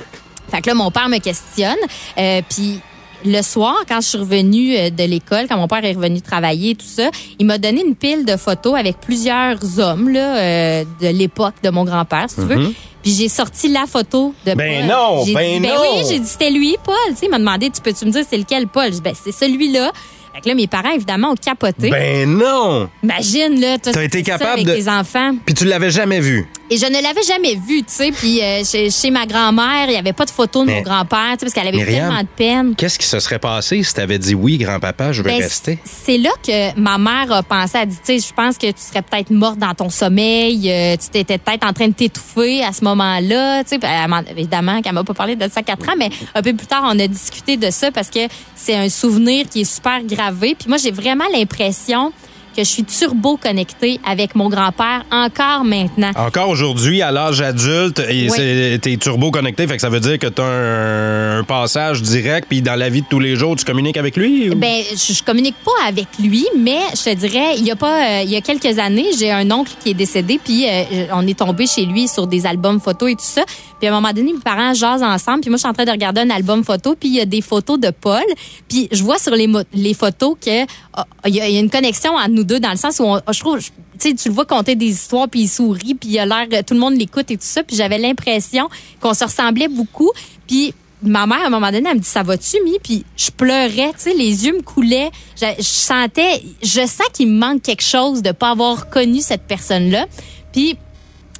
fait 0.50 0.60
que 0.62 0.68
là, 0.68 0.74
mon 0.74 0.90
père 0.90 1.08
me 1.08 1.18
questionne. 1.18 1.76
Euh, 2.18 2.42
puis 2.48 2.80
le 3.24 3.42
soir, 3.42 3.76
quand 3.88 4.00
je 4.00 4.08
suis 4.08 4.18
revenue 4.18 4.76
euh, 4.76 4.90
de 4.90 5.04
l'école, 5.04 5.46
quand 5.48 5.56
mon 5.56 5.68
père 5.68 5.84
est 5.84 5.92
revenu 5.92 6.20
travailler 6.20 6.70
et 6.70 6.74
tout 6.74 6.86
ça, 6.86 7.10
il 7.38 7.46
m'a 7.46 7.58
donné 7.58 7.82
une 7.86 7.94
pile 7.94 8.24
de 8.24 8.36
photos 8.36 8.74
avec 8.78 8.96
plusieurs 9.00 9.58
hommes 9.78 10.08
là, 10.08 10.36
euh, 10.38 10.84
de 11.00 11.08
l'époque 11.08 11.54
de 11.62 11.70
mon 11.70 11.84
grand-père, 11.84 12.26
si 12.28 12.36
tu 12.36 12.42
veux. 12.42 12.72
Puis 13.02 13.12
j'ai 13.12 13.28
sorti 13.28 13.68
la 13.68 13.86
photo 13.86 14.32
de 14.46 14.50
Mhm. 14.52 14.56
Ben 14.56 14.80
Paul. 14.80 14.88
non, 14.88 15.24
ben 15.34 15.60
dit, 15.62 15.68
non. 15.68 15.74
oui, 15.82 16.04
j'ai 16.08 16.18
dit 16.20 16.26
c'était 16.26 16.50
lui, 16.50 16.76
Paul. 16.84 16.94
Tu 17.08 17.14
sais, 17.16 17.26
il 17.26 17.30
m'a 17.30 17.38
demandé, 17.38 17.68
tu 17.70 17.80
peux-tu 17.80 18.04
me 18.06 18.10
dire 18.12 18.24
c'est 18.28 18.38
lequel 18.38 18.68
Paul? 18.68 18.84
J'ai 18.84 18.90
dit, 18.90 19.00
ben 19.02 19.14
c'est 19.20 19.32
celui-là. 19.32 19.90
Fait 20.34 20.40
que 20.40 20.48
là, 20.48 20.54
mes 20.54 20.66
parents, 20.66 20.92
évidemment, 20.94 21.30
ont 21.32 21.34
capoté. 21.34 21.90
Ben 21.90 22.26
non! 22.30 22.88
Imagine, 23.02 23.60
là, 23.60 23.76
toi, 23.78 23.92
T'as 23.92 24.04
été 24.04 24.22
tu 24.22 24.24
fais 24.24 24.30
ça 24.32 24.38
capable 24.38 24.60
avec 24.60 24.66
de- 24.66 24.74
tes 24.82 24.88
enfants. 24.88 25.32
Puis 25.44 25.54
tu 25.54 25.64
l'avais 25.66 25.90
jamais 25.90 26.20
vu. 26.20 26.48
Et 26.72 26.78
je 26.78 26.86
ne 26.86 27.02
l'avais 27.02 27.22
jamais 27.22 27.54
vu, 27.54 27.78
tu 27.82 27.84
sais. 27.88 28.10
Puis 28.12 28.40
euh, 28.40 28.62
chez, 28.64 28.88
chez 28.90 29.10
ma 29.10 29.26
grand-mère, 29.26 29.84
il 29.88 29.90
n'y 29.90 29.96
avait 29.96 30.14
pas 30.14 30.24
de 30.24 30.30
photo 30.30 30.62
de 30.62 30.68
Mais- 30.68 30.76
mon 30.76 30.80
grand-père, 30.82 31.32
tu 31.32 31.40
sais, 31.40 31.46
parce 31.46 31.52
qu'elle 31.52 31.68
avait 31.68 31.76
Myriam, 31.76 32.06
tellement 32.08 32.22
de 32.22 32.28
peine. 32.34 32.74
Qu'est-ce 32.76 32.98
qui 32.98 33.06
se 33.06 33.20
serait 33.20 33.38
passé 33.38 33.82
si 33.82 33.92
t'avais 33.92 34.18
dit 34.18 34.34
oui, 34.34 34.56
grand-papa, 34.56 35.12
je 35.12 35.22
veux 35.22 35.28
Ben, 35.28 35.42
rester? 35.42 35.78
C'est 35.84 36.16
là 36.16 36.30
que 36.46 36.78
ma 36.80 36.96
mère 36.96 37.30
a 37.30 37.42
pensé, 37.42 37.76
a 37.76 37.84
dit, 37.84 37.96
tu 38.04 38.18
sais, 38.20 38.26
je 38.26 38.32
pense 38.32 38.56
que 38.56 38.68
tu 38.68 38.80
serais 38.80 39.02
peut-être 39.02 39.30
morte 39.30 39.58
dans 39.58 39.74
ton 39.74 39.90
sommeil, 39.90 40.70
euh, 40.70 40.96
tu 40.96 41.08
t'étais 41.10 41.36
peut-être 41.38 41.66
en 41.66 41.72
train 41.74 41.88
de 41.88 41.92
t'étouffer 41.92 42.62
à 42.64 42.72
ce 42.72 42.82
moment-là, 42.84 43.64
tu 43.64 43.78
sais, 43.78 44.06
m'a- 44.08 44.22
évidemment 44.30 44.80
qu'elle 44.80 44.94
m'a 44.94 45.04
pas 45.04 45.14
parlé 45.14 45.36
de 45.36 45.42
ça 45.50 45.60
à 45.60 45.62
quatre 45.62 45.86
ans, 45.90 45.94
mais 45.98 46.08
un 46.34 46.40
peu 46.42 46.54
plus 46.54 46.66
tard, 46.66 46.84
on 46.86 46.98
a 46.98 47.06
discuté 47.06 47.58
de 47.58 47.70
ça 47.70 47.90
parce 47.90 48.08
que 48.08 48.20
c'est 48.56 48.74
un 48.76 48.88
souvenir 48.88 49.46
qui 49.50 49.60
est 49.60 49.70
super 49.74 50.02
gravé. 50.04 50.54
Puis 50.58 50.68
moi, 50.68 50.78
j'ai 50.78 50.90
vraiment 50.90 51.24
l'impression 51.34 52.12
que 52.52 52.62
je 52.64 52.68
suis 52.68 52.84
turbo 52.84 53.36
connectée 53.36 53.98
avec 54.04 54.34
mon 54.34 54.48
grand-père 54.48 55.04
encore 55.10 55.64
maintenant. 55.64 56.10
Encore 56.16 56.48
aujourd'hui, 56.48 57.02
à 57.02 57.10
l'âge 57.10 57.40
adulte, 57.40 58.00
Oui. 58.08 58.28
c'est- 58.34 58.78
t'es 58.80 58.96
turbo 58.96 59.30
connecté, 59.30 59.66
fait 59.66 59.76
que 59.76 59.80
ça 59.82 59.88
veut 59.88 60.00
dire 60.00 60.18
que 60.18 60.26
t'as 60.26 60.42
un, 60.44 61.38
un 61.40 61.44
passage 61.44 62.02
direct, 62.02 62.46
puis 62.48 62.62
dans 62.62 62.74
la 62.74 62.88
vie 62.88 63.02
de 63.02 63.06
tous 63.08 63.20
les 63.20 63.36
jours, 63.36 63.56
tu 63.56 63.64
communiques 63.64 63.96
avec 63.96 64.16
lui? 64.16 64.50
ou- 64.50 64.54
Ben, 64.54 64.82
je, 64.92 65.12
je 65.12 65.22
communique 65.22 65.56
pas 65.64 65.86
avec 65.88 66.06
lui, 66.18 66.46
mais 66.56 66.78
je 66.94 67.02
te 67.10 67.14
dirais, 67.14 67.56
il 67.58 67.64
y 67.64 67.70
a 67.70 67.76
pas, 67.76 68.20
euh, 68.20 68.22
il 68.24 68.30
y 68.30 68.36
a 68.36 68.40
quelques 68.40 68.78
années, 68.78 69.06
j'ai 69.18 69.30
un 69.30 69.50
oncle 69.50 69.72
qui 69.82 69.90
est 69.90 69.94
décédé, 69.94 70.38
puis 70.42 70.66
euh, 70.68 71.06
on 71.14 71.26
est 71.26 71.38
tombé 71.38 71.66
chez 71.66 71.84
lui 71.86 72.08
sur 72.08 72.26
des 72.26 72.46
albums 72.46 72.80
photos 72.80 73.10
et 73.10 73.14
tout 73.14 73.20
ça. 73.22 73.42
Puis 73.78 73.88
à 73.88 73.92
un 73.92 74.00
moment 74.00 74.12
donné, 74.12 74.32
mes 74.32 74.38
parents 74.38 74.74
jasent 74.74 75.02
ensemble, 75.02 75.40
puis 75.40 75.50
moi 75.50 75.56
je 75.56 75.60
suis 75.62 75.68
en 75.68 75.72
train 75.72 75.84
de 75.84 75.90
regarder 75.90 76.20
un 76.20 76.30
album 76.30 76.62
photo, 76.64 76.94
puis 76.98 77.08
il 77.08 77.14
y 77.16 77.20
a 77.20 77.24
des 77.26 77.40
photos 77.40 77.80
de 77.80 77.90
Paul, 77.90 78.22
puis 78.68 78.88
je 78.92 79.02
vois 79.02 79.18
sur 79.18 79.32
les, 79.34 79.94
photos 79.94 80.36
que 80.44 80.64
ah, 80.94 81.06
il 81.26 81.34
y, 81.34 81.40
a 81.40 81.48
il 81.48 81.54
y 81.54 81.56
a 81.56 81.60
une 81.60 81.70
connexion 81.70 82.12
entre 82.14 82.28
nous 82.30 82.41
deux 82.44 82.60
dans 82.60 82.70
le 82.70 82.76
sens 82.76 83.00
où 83.00 83.32
je 83.32 83.40
trouve, 83.40 83.58
tu 84.00 84.14
tu 84.14 84.28
le 84.28 84.34
vois 84.34 84.46
conter 84.46 84.74
des 84.74 84.86
histoires, 84.86 85.28
puis 85.28 85.40
il 85.40 85.48
sourit, 85.48 85.94
puis 85.94 86.10
il 86.10 86.18
a 86.18 86.26
l'air, 86.26 86.46
tout 86.64 86.74
le 86.74 86.80
monde 86.80 86.94
l'écoute 86.94 87.30
et 87.30 87.36
tout 87.36 87.44
ça, 87.44 87.62
puis 87.62 87.76
j'avais 87.76 87.98
l'impression 87.98 88.68
qu'on 89.00 89.14
se 89.14 89.24
ressemblait 89.24 89.68
beaucoup, 89.68 90.10
puis 90.46 90.74
ma 91.02 91.26
mère, 91.26 91.42
à 91.42 91.46
un 91.46 91.50
moment 91.50 91.70
donné, 91.70 91.88
elle 91.88 91.96
me 91.96 92.00
dit, 92.00 92.08
ça 92.08 92.22
va-tu, 92.22 92.56
Mi? 92.64 92.78
Puis 92.82 93.04
je 93.16 93.30
pleurais, 93.30 93.92
tu 93.92 93.98
sais, 93.98 94.14
les 94.14 94.46
yeux 94.46 94.56
me 94.56 94.62
coulaient. 94.62 95.10
Je, 95.40 95.46
je 95.58 95.62
sentais, 95.62 96.42
je 96.62 96.86
sens 96.86 97.06
qu'il 97.12 97.28
me 97.28 97.38
manque 97.38 97.62
quelque 97.62 97.82
chose 97.82 98.22
de 98.22 98.30
pas 98.32 98.50
avoir 98.50 98.88
connu 98.88 99.20
cette 99.20 99.42
personne-là. 99.42 100.06
Puis 100.52 100.76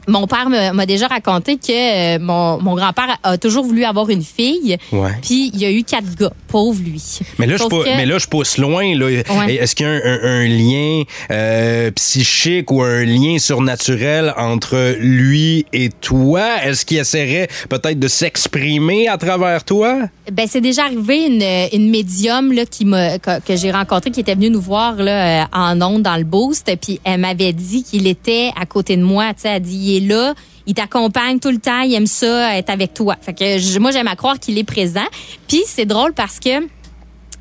mon 0.09 0.27
père 0.27 0.49
m'a 0.49 0.87
déjà 0.87 1.07
raconté 1.07 1.57
que 1.57 2.17
euh, 2.17 2.19
mon, 2.21 2.61
mon 2.61 2.75
grand-père 2.75 3.19
a 3.23 3.39
toujours 3.39 3.65
voulu 3.65 3.85
avoir 3.85 4.09
une 4.11 4.23
fille. 4.25 4.77
Puis 5.23 5.51
il 5.55 5.61
y 5.61 5.65
a 5.65 5.71
eu 5.71 5.85
quatre 5.85 6.15
gars. 6.17 6.33
Pauvre 6.49 6.81
lui. 6.85 7.03
Mais 7.39 7.47
là, 7.47 7.55
je 7.55 7.59
Sauf 7.63 7.71
pou- 7.71 7.79
que- 7.83 7.97
mais 7.97 8.05
là, 8.05 8.19
je 8.19 8.27
pousse 8.27 8.59
loin. 8.59 8.95
Là. 8.95 9.07
Ouais. 9.07 9.55
Est-ce 9.55 9.75
qu'il 9.75 9.87
y 9.87 9.89
a 9.89 9.93
un, 9.93 10.01
un- 10.05 10.21
un 10.43 10.47
lien 10.49 11.03
euh, 11.31 11.91
psychique 11.93 12.71
ou 12.71 12.83
un 12.83 13.05
lien 13.05 13.39
surnaturel 13.39 14.35
entre 14.37 14.97
lui 15.01 15.65
et 15.73 15.89
toi? 15.89 16.63
Est-ce 16.65 16.85
qu'il 16.85 16.99
essaierait 16.99 17.49
peut-être 17.71 17.99
de 17.99 18.09
s'exprimer 18.09 19.09
à 19.09 19.17
travers 19.17 19.65
toi? 19.65 20.01
Ben 20.31 20.47
c'est 20.49 20.61
déjà 20.61 20.85
arrivé 20.85 21.27
une, 21.27 21.43
une 21.73 21.91
médium 21.91 22.53
là 22.53 22.65
qui 22.67 22.85
m'a 22.85 23.19
que, 23.19 23.41
que 23.41 23.57
j'ai 23.57 23.71
rencontrée 23.71 24.11
qui 24.11 24.21
était 24.21 24.35
venue 24.35 24.51
nous 24.51 24.61
voir 24.61 24.97
là 24.97 25.43
euh, 25.43 25.47
en 25.53 25.81
ondes 25.81 26.03
dans 26.03 26.17
le 26.17 26.25
boost 26.25 26.71
puis 26.81 27.01
elle 27.05 27.21
m'avait 27.21 27.53
dit 27.53 27.83
qu'il 27.83 28.07
était 28.07 28.51
à 28.61 28.67
côté 28.67 28.97
de 28.97 29.03
moi, 29.03 29.33
elle 29.45 29.63
dit 29.63 29.92
il 29.97 30.05
est 30.05 30.15
là, 30.15 30.35
il 30.67 30.75
t'accompagne 30.75 31.39
tout 31.39 31.51
le 31.51 31.59
temps, 31.59 31.81
il 31.81 31.95
aime 31.95 32.07
ça 32.07 32.57
être 32.57 32.71
avec 32.71 32.95
toi. 32.95 33.17
Fait 33.21 33.35
que 33.35 33.79
moi 33.79 33.91
j'aime 33.91 34.09
à 34.09 34.17
croire 34.17 34.39
qu'il 34.39 34.59
est 34.59 34.65
présent. 34.65 35.07
Puis 35.49 35.63
c'est 35.67 35.87
drôle 35.87 36.13
parce 36.13 36.39
que 36.39 36.61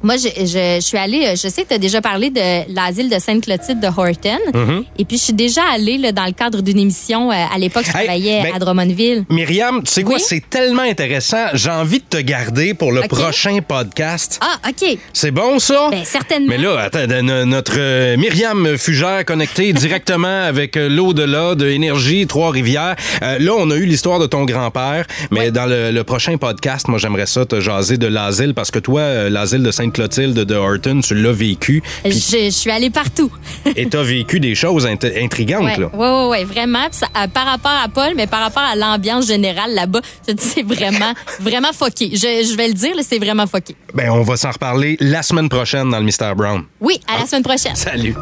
moi, 0.03 0.15
je, 0.17 0.27
je, 0.45 0.75
je 0.77 0.79
suis 0.81 0.97
allée, 0.97 1.25
euh, 1.27 1.31
je 1.31 1.47
sais 1.47 1.63
que 1.63 1.69
tu 1.69 1.73
as 1.75 1.77
déjà 1.77 2.01
parlé 2.01 2.29
de 2.29 2.73
l'asile 2.73 3.09
de 3.09 3.19
Sainte-Clotilde 3.19 3.79
de 3.79 3.87
Horton. 3.87 4.39
Mm-hmm. 4.53 4.83
Et 4.99 5.05
puis, 5.05 5.17
je 5.17 5.23
suis 5.23 5.33
déjà 5.33 5.61
allée 5.73 5.97
là, 5.97 6.11
dans 6.11 6.25
le 6.25 6.31
cadre 6.31 6.61
d'une 6.61 6.79
émission. 6.79 7.31
euh, 7.31 7.35
à 7.53 7.57
l'époque, 7.57 7.83
je 7.85 7.89
Hey, 7.97 8.05
travaillais 8.05 8.41
ben- 8.43 8.55
à 8.55 8.59
Drummondville. 8.59 9.25
Myriam, 9.29 9.83
tu 9.83 9.91
sais 9.91 10.03
quoi? 10.03 10.17
C'est 10.19 10.49
tellement 10.49 10.81
intéressant. 10.83 11.47
J'ai 11.53 11.69
envie 11.69 11.99
de 11.99 12.05
te 12.09 12.17
garder 12.17 12.73
pour 12.73 12.91
le 12.91 13.01
prochain 13.01 13.59
podcast. 13.67 14.39
Ah, 14.41 14.69
OK. 14.69 14.97
C'est 15.13 15.31
bon, 15.31 15.59
ça? 15.59 15.89
Ben, 15.91 16.03
certainement. 16.05 16.47
Mais 16.49 16.57
là, 16.57 16.79
attends, 16.79 17.05
notre 17.45 17.73
euh, 17.77 18.17
Myriam 18.17 18.77
Fugère 18.77 19.23
connectée 19.25 19.73
directement 19.73 20.43
avec 20.43 20.75
l'au-delà 20.75 21.55
de 21.55 21.67
Énergie 21.67 22.25
Trois-Rivières. 22.27 22.95
Euh, 23.21 23.37
là, 23.39 23.53
on 23.57 23.69
a 23.71 23.75
eu 23.75 23.85
l'histoire 23.85 24.19
de 24.19 24.25
ton 24.25 24.45
grand-père, 24.45 25.05
mais 25.31 25.51
dans 25.51 25.65
le, 25.65 25.91
le 25.91 26.03
prochain 26.03 26.37
podcast, 26.37 26.87
moi, 26.87 26.97
j'aimerais 26.97 27.25
ça 27.25 27.45
te 27.45 27.59
jaser 27.59 27.97
de 27.97 28.07
l'asile 28.07 28.53
parce 28.53 28.71
que 28.71 28.79
toi, 28.79 29.29
l'asile 29.29 29.63
de 29.63 29.71
Sainte-Clotilde 29.91 30.39
de 30.45 30.55
Horton, 30.55 31.01
tu 31.03 31.15
l'as 31.15 31.31
vécu 31.33 31.83
Je, 32.05 32.49
suis 32.49 32.71
allée 32.71 32.89
partout. 32.89 33.31
et 33.75 33.87
t'as 33.87 34.03
vécu 34.03 34.39
des 34.39 34.55
choses 34.55 34.85
int- 34.87 35.23
intrigantes, 35.23 35.63
Ouais, 35.63 35.77
là. 35.77 35.87
ouais, 35.93 36.09
ouais, 36.09 36.27
ouais, 36.29 36.43
vraiment. 36.45 36.87
Ça, 36.91 37.07
euh, 37.17 37.27
par 37.27 37.45
rapport 37.45 37.71
à 37.83 37.87
Paul, 37.89 38.13
mais 38.15 38.27
par 38.27 38.41
rapport 38.41 38.63
à 38.63 38.75
l'ambiance 38.75 39.27
générale 39.27 39.73
là-bas, 39.73 40.01
je 40.27 40.33
te 40.33 40.37
dis, 40.39 40.45
c'est 40.47 40.63
vraiment, 40.63 41.13
vraiment 41.39 41.73
foqué. 41.73 42.11
Je, 42.13 42.47
je 42.49 42.55
vais 42.55 42.67
le 42.69 42.73
dire, 42.73 42.93
c'est 43.03 43.19
vraiment 43.19 43.47
foqué. 43.47 43.75
Ben, 43.93 44.09
on 44.11 44.21
va 44.23 44.37
s'en 44.37 44.51
reparler 44.51 44.97
la 44.99 45.23
semaine 45.23 45.49
prochaine 45.49 45.89
dans 45.89 45.99
le 45.99 46.05
Mystère 46.05 46.35
Brown. 46.35 46.63
Oui, 46.79 46.99
à 47.07 47.19
la 47.19 47.25
semaine 47.25 47.43
prochaine. 47.43 47.75
Salut! 47.75 48.15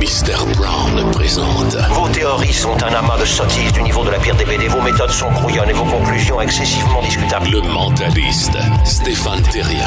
Mr. 0.00 0.34
Brown 0.56 0.79
présente 1.20 1.76
Vos 1.90 2.08
théories 2.08 2.52
sont 2.52 2.82
un 2.82 2.94
amas 2.94 3.18
de 3.18 3.26
sottises 3.26 3.72
du 3.74 3.82
niveau 3.82 4.02
de 4.04 4.10
la 4.10 4.18
pire 4.18 4.34
des 4.36 4.46
BD. 4.46 4.68
Vos 4.68 4.80
méthodes 4.80 5.10
sont 5.10 5.30
brouillonnes 5.30 5.68
et 5.68 5.74
vos 5.74 5.84
conclusions 5.84 6.40
excessivement 6.40 7.02
discutables. 7.02 7.50
le 7.50 7.60
mentaliste 7.60 8.56
Stéphane 8.86 9.42
Thérien. 9.42 9.84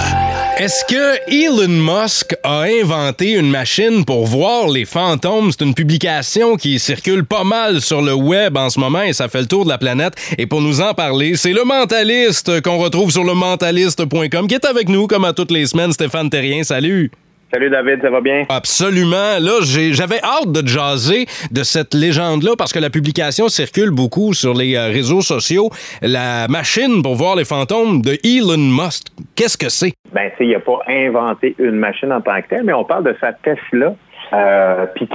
Est-ce 0.58 0.86
que 0.86 1.18
Elon 1.28 1.70
Musk 1.70 2.36
a 2.44 2.66
inventé 2.82 3.32
une 3.32 3.50
machine 3.50 4.06
pour 4.06 4.28
voir 4.28 4.68
les 4.68 4.86
fantômes? 4.86 5.52
C'est 5.52 5.66
une 5.66 5.74
publication 5.74 6.56
qui 6.56 6.78
circule 6.78 7.26
pas 7.26 7.44
mal 7.44 7.82
sur 7.82 8.04
le 8.04 8.14
web 8.14 8.56
en 8.56 8.70
ce 8.70 8.80
moment 8.80 9.02
et 9.02 9.14
ça 9.14 9.28
fait 9.28 9.42
le 9.42 9.48
tour 9.48 9.64
de 9.64 9.70
la 9.70 9.80
planète. 9.80 10.14
Et 10.38 10.46
pour 10.46 10.62
nous 10.62 10.82
en 10.82 10.94
parler, 10.94 11.36
c'est 11.36 11.54
le 11.54 11.64
mentaliste 11.64 12.62
qu'on 12.62 12.78
retrouve 12.78 13.12
sur 13.12 13.24
le 13.24 13.34
mentaliste.com 13.34 14.48
qui 14.48 14.54
est 14.54 14.66
avec 14.66 14.88
nous 14.88 15.08
comme 15.08 15.26
à 15.26 15.34
toutes 15.34 15.52
les 15.52 15.66
semaines. 15.66 15.94
Stéphane 15.94 16.30
Terrien, 16.30 16.64
salut! 16.64 17.12
Salut 17.54 17.70
David, 17.70 18.02
ça 18.02 18.10
va 18.10 18.20
bien? 18.20 18.46
Absolument. 18.50 19.38
Là, 19.40 19.60
j'avais 19.62 20.20
hâte 20.24 20.52
de 20.52 20.68
jaser 20.68 21.28
de 21.52 21.62
cette 21.62 21.94
légende-là 21.94 22.54
parce 22.58 22.74
que 22.74 22.80
la 22.80 22.90
publication 22.90 23.48
circule 23.48 23.92
beaucoup 23.92 24.34
sur 24.34 24.56
les 24.56 24.76
euh, 24.76 24.88
réseaux 24.88 25.22
sociaux. 25.22 25.70
La 26.02 26.48
machine 26.48 27.04
pour 27.04 27.14
voir 27.14 27.36
les 27.36 27.46
fantômes 27.46 28.02
de 28.02 28.18
Elon 28.24 28.58
Musk. 28.58 29.10
Qu'est-ce 29.36 29.56
que 29.56 29.70
c'est? 29.70 29.94
Ben, 30.12 30.32
il 30.40 30.50
n'a 30.50 30.62
pas 30.62 30.80
inventé 30.88 31.56
une 31.60 31.76
machine 31.76 32.12
en 32.12 32.22
tant 32.22 32.42
que 32.42 32.48
telle, 32.50 32.64
mais 32.64 32.74
on 32.74 32.86
parle 32.86 33.04
de 33.04 33.16
sa 33.22 33.34
Tesla. 33.34 33.94
Euh, 34.34 34.86
Puis, 34.96 35.08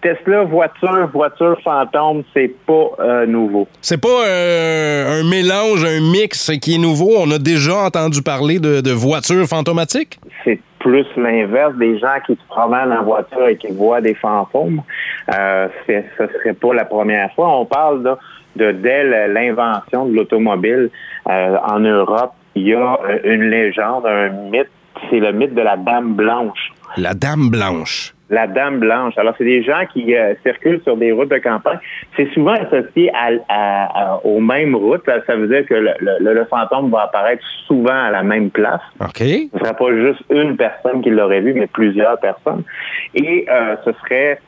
Tesla, 0.00 0.44
voiture, 0.44 1.10
voiture 1.12 1.58
fantôme, 1.62 2.22
c'est 2.32 2.50
pas 2.66 2.90
euh, 2.98 3.26
nouveau. 3.26 3.68
C'est 3.82 4.00
pas 4.00 4.26
euh, 4.26 5.20
un 5.20 5.28
mélange, 5.28 5.84
un 5.84 6.00
mix 6.00 6.50
qui 6.62 6.76
est 6.76 6.78
nouveau. 6.78 7.10
On 7.18 7.30
a 7.30 7.38
déjà 7.38 7.76
entendu 7.76 8.22
parler 8.22 8.58
de, 8.58 8.80
de 8.80 8.90
voitures 8.90 9.46
fantomatiques. 9.46 10.18
C'est 10.44 10.58
plus 10.82 11.06
l'inverse 11.16 11.74
des 11.76 11.98
gens 11.98 12.18
qui 12.26 12.34
se 12.34 12.46
promènent 12.48 12.92
en 12.92 13.04
voiture 13.04 13.46
et 13.46 13.56
qui 13.56 13.68
voient 13.68 14.00
des 14.00 14.14
fantômes. 14.14 14.82
Euh, 15.32 15.68
ce 15.86 16.02
serait 16.16 16.54
pas 16.54 16.74
la 16.74 16.84
première 16.84 17.32
fois. 17.34 17.56
On 17.56 17.64
parle 17.64 18.02
là, 18.02 18.18
de 18.56 18.72
dès 18.72 19.28
l'invention 19.28 20.06
de 20.06 20.14
l'automobile 20.14 20.90
euh, 21.28 21.56
en 21.64 21.78
Europe. 21.78 22.32
Il 22.54 22.66
y 22.66 22.74
a 22.74 22.98
une 23.24 23.48
légende, 23.48 24.04
un 24.06 24.28
mythe. 24.50 24.68
C'est 25.08 25.20
le 25.20 25.32
mythe 25.32 25.54
de 25.54 25.62
la 25.62 25.76
Dame 25.76 26.14
Blanche. 26.14 26.72
La 26.96 27.14
Dame 27.14 27.48
Blanche. 27.48 28.14
La 28.32 28.46
Dame 28.48 28.80
Blanche. 28.80 29.16
Alors, 29.18 29.34
c'est 29.38 29.44
des 29.44 29.62
gens 29.62 29.84
qui 29.92 30.16
euh, 30.16 30.34
circulent 30.42 30.80
sur 30.82 30.96
des 30.96 31.12
routes 31.12 31.28
de 31.30 31.38
campagne. 31.38 31.78
C'est 32.16 32.28
souvent 32.32 32.54
associé 32.54 33.12
à, 33.14 33.30
à- 33.48 34.14
à- 34.14 34.20
aux 34.24 34.40
mêmes 34.40 34.74
routes. 34.74 35.04
Ça, 35.04 35.36
veut 35.36 35.46
dire 35.46 35.64
que 35.66 35.74
le, 35.74 35.90
le- 36.00 36.32
le 36.34 36.44
fantôme 36.46 36.90
va 36.90 37.02
apparaître 37.02 37.44
souvent 37.68 37.92
à 38.08 38.10
la 38.10 38.22
même 38.22 38.50
place. 38.50 38.80
OK. 39.00 39.18
Ce 39.18 39.24
ne 39.54 39.58
serait 39.60 39.76
pas 39.76 39.90
juste 39.94 40.24
une 40.30 40.56
personne 40.56 41.02
qui 41.02 41.10
l'aurait 41.10 41.42
vu, 41.42 41.52
mais 41.54 41.66
plusieurs 41.66 42.18
personnes. 42.18 42.64
Et 43.14 43.46
euh, 43.50 43.76
ce 43.84 43.92
serait 44.00 44.40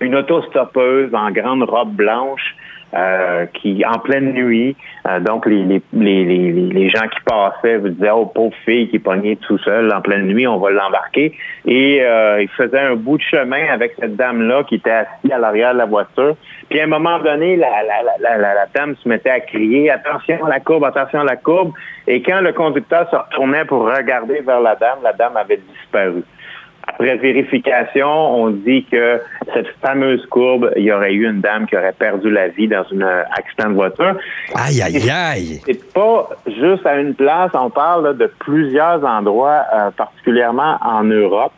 une 0.00 0.16
autostoppeuse 0.16 1.14
en 1.14 1.30
grande 1.30 1.62
robe 1.62 1.92
blanche 1.94 2.56
euh, 2.96 3.46
qui, 3.54 3.84
en 3.84 3.98
pleine 3.98 4.32
nuit, 4.32 4.76
euh, 5.08 5.20
donc 5.20 5.46
les, 5.46 5.62
les, 5.64 5.82
les, 5.92 6.52
les, 6.52 6.90
gens 6.90 7.06
qui 7.08 7.18
passaient 7.24 7.78
vous 7.78 7.88
disaient 7.88 8.10
Oh, 8.10 8.26
pauvre 8.26 8.54
fille 8.64 8.88
qui 8.88 8.96
est 8.96 9.00
pognée 9.00 9.36
tout 9.36 9.58
seul 9.58 9.92
en 9.92 10.00
pleine 10.00 10.26
nuit, 10.26 10.46
on 10.46 10.58
va 10.58 10.70
l'embarquer. 10.70 11.36
Et 11.66 12.02
euh, 12.02 12.42
il 12.42 12.48
faisait 12.48 12.78
un 12.80 12.94
bout 12.94 13.18
de 13.18 13.22
chemin 13.22 13.66
avec 13.72 13.94
cette 13.98 14.16
dame-là 14.16 14.64
qui 14.64 14.76
était 14.76 14.90
assise 14.90 15.32
à 15.32 15.38
l'arrière 15.38 15.72
de 15.72 15.78
la 15.78 15.86
voiture. 15.86 16.36
Puis 16.70 16.80
à 16.80 16.84
un 16.84 16.88
moment 16.88 17.18
donné, 17.18 17.56
la, 17.56 17.68
la, 17.82 18.38
la- 18.38 18.54
la 18.54 18.66
dame 18.74 18.94
se 19.02 19.08
mettait 19.08 19.30
à 19.30 19.40
crier 19.40 19.90
Attention 19.90 20.44
à 20.44 20.48
la 20.48 20.60
courbe, 20.60 20.84
attention 20.84 21.20
à 21.20 21.24
la 21.24 21.36
courbe. 21.36 21.72
Et 22.06 22.22
quand 22.22 22.40
le 22.40 22.52
conducteur 22.52 23.08
se 23.10 23.16
retournait 23.16 23.64
pour 23.64 23.84
regarder 23.84 24.40
vers 24.40 24.60
la 24.60 24.74
dame, 24.76 24.98
la 25.02 25.12
dame 25.12 25.36
avait 25.36 25.58
disparu. 25.58 26.22
Après 27.04 27.18
vérification, 27.18 28.08
on 28.08 28.48
dit 28.48 28.86
que 28.90 29.20
cette 29.52 29.66
fameuse 29.82 30.24
courbe, 30.30 30.70
il 30.74 30.84
y 30.84 30.90
aurait 30.92 31.12
eu 31.12 31.28
une 31.28 31.42
dame 31.42 31.66
qui 31.66 31.76
aurait 31.76 31.92
perdu 31.92 32.30
la 32.30 32.48
vie 32.48 32.66
dans 32.66 32.82
un 32.98 33.24
accident 33.36 33.68
de 33.68 33.74
voiture. 33.74 34.16
Aïe, 34.54 34.80
aïe, 34.80 35.10
aïe. 35.10 35.60
C'est 35.66 35.92
pas 35.92 36.30
juste 36.46 36.86
à 36.86 36.98
une 36.98 37.14
place, 37.14 37.50
on 37.52 37.68
parle 37.68 38.04
là, 38.04 38.12
de 38.14 38.30
plusieurs 38.38 39.04
endroits, 39.04 39.64
euh, 39.74 39.90
particulièrement 39.90 40.78
en 40.82 41.04
Europe. 41.04 41.52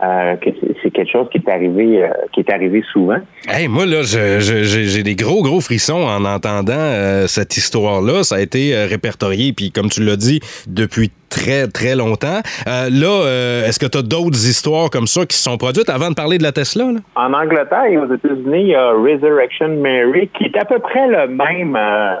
euh, 0.00 0.36
que 0.36 0.50
c'est- 0.80 0.90
quelque 0.92 1.10
chose 1.10 1.26
qui 1.32 1.38
est 1.38 1.50
arrivé, 1.50 2.04
euh, 2.04 2.08
qui 2.32 2.38
est 2.38 2.52
arrivé 2.52 2.84
souvent. 2.92 3.18
Hey, 3.48 3.66
moi, 3.66 3.84
là, 3.84 4.02
j'ai 4.04 5.02
des 5.02 5.16
gros, 5.16 5.42
gros 5.42 5.60
frissons 5.60 6.04
en 6.06 6.24
entendant 6.24 6.72
euh, 6.76 7.26
cette 7.26 7.56
histoire-là. 7.56 8.22
Ça 8.22 8.36
a 8.36 8.40
été 8.40 8.76
euh, 8.76 8.86
répertorié, 8.86 9.52
puis 9.52 9.72
comme 9.72 9.88
tu 9.88 10.04
l'as 10.04 10.14
dit, 10.14 10.38
depuis 10.68 11.10
très, 11.28 11.66
très 11.68 11.94
longtemps. 11.94 12.40
Euh, 12.66 12.88
là, 12.90 13.24
euh, 13.26 13.66
est-ce 13.66 13.78
que 13.78 13.86
tu 13.86 13.98
as 13.98 14.02
d'autres 14.02 14.46
histoires 14.48 14.90
comme 14.90 15.06
ça 15.06 15.24
qui 15.26 15.36
se 15.36 15.42
sont 15.42 15.56
produites 15.56 15.88
avant 15.88 16.10
de 16.10 16.14
parler 16.14 16.38
de 16.38 16.42
la 16.42 16.52
Tesla? 16.52 16.84
Là? 16.92 17.00
En 17.16 17.32
Angleterre 17.32 17.84
et 17.90 17.98
aux 17.98 18.12
États-Unis, 18.12 18.60
il 18.62 18.66
y 18.68 18.74
a 18.74 18.90
Resurrection 18.92 19.68
Mary, 19.80 20.28
qui 20.36 20.44
est 20.44 20.56
à 20.58 20.64
peu 20.64 20.78
près 20.78 21.06
le 21.08 21.28
même, 21.28 21.76
euh, 21.76 22.14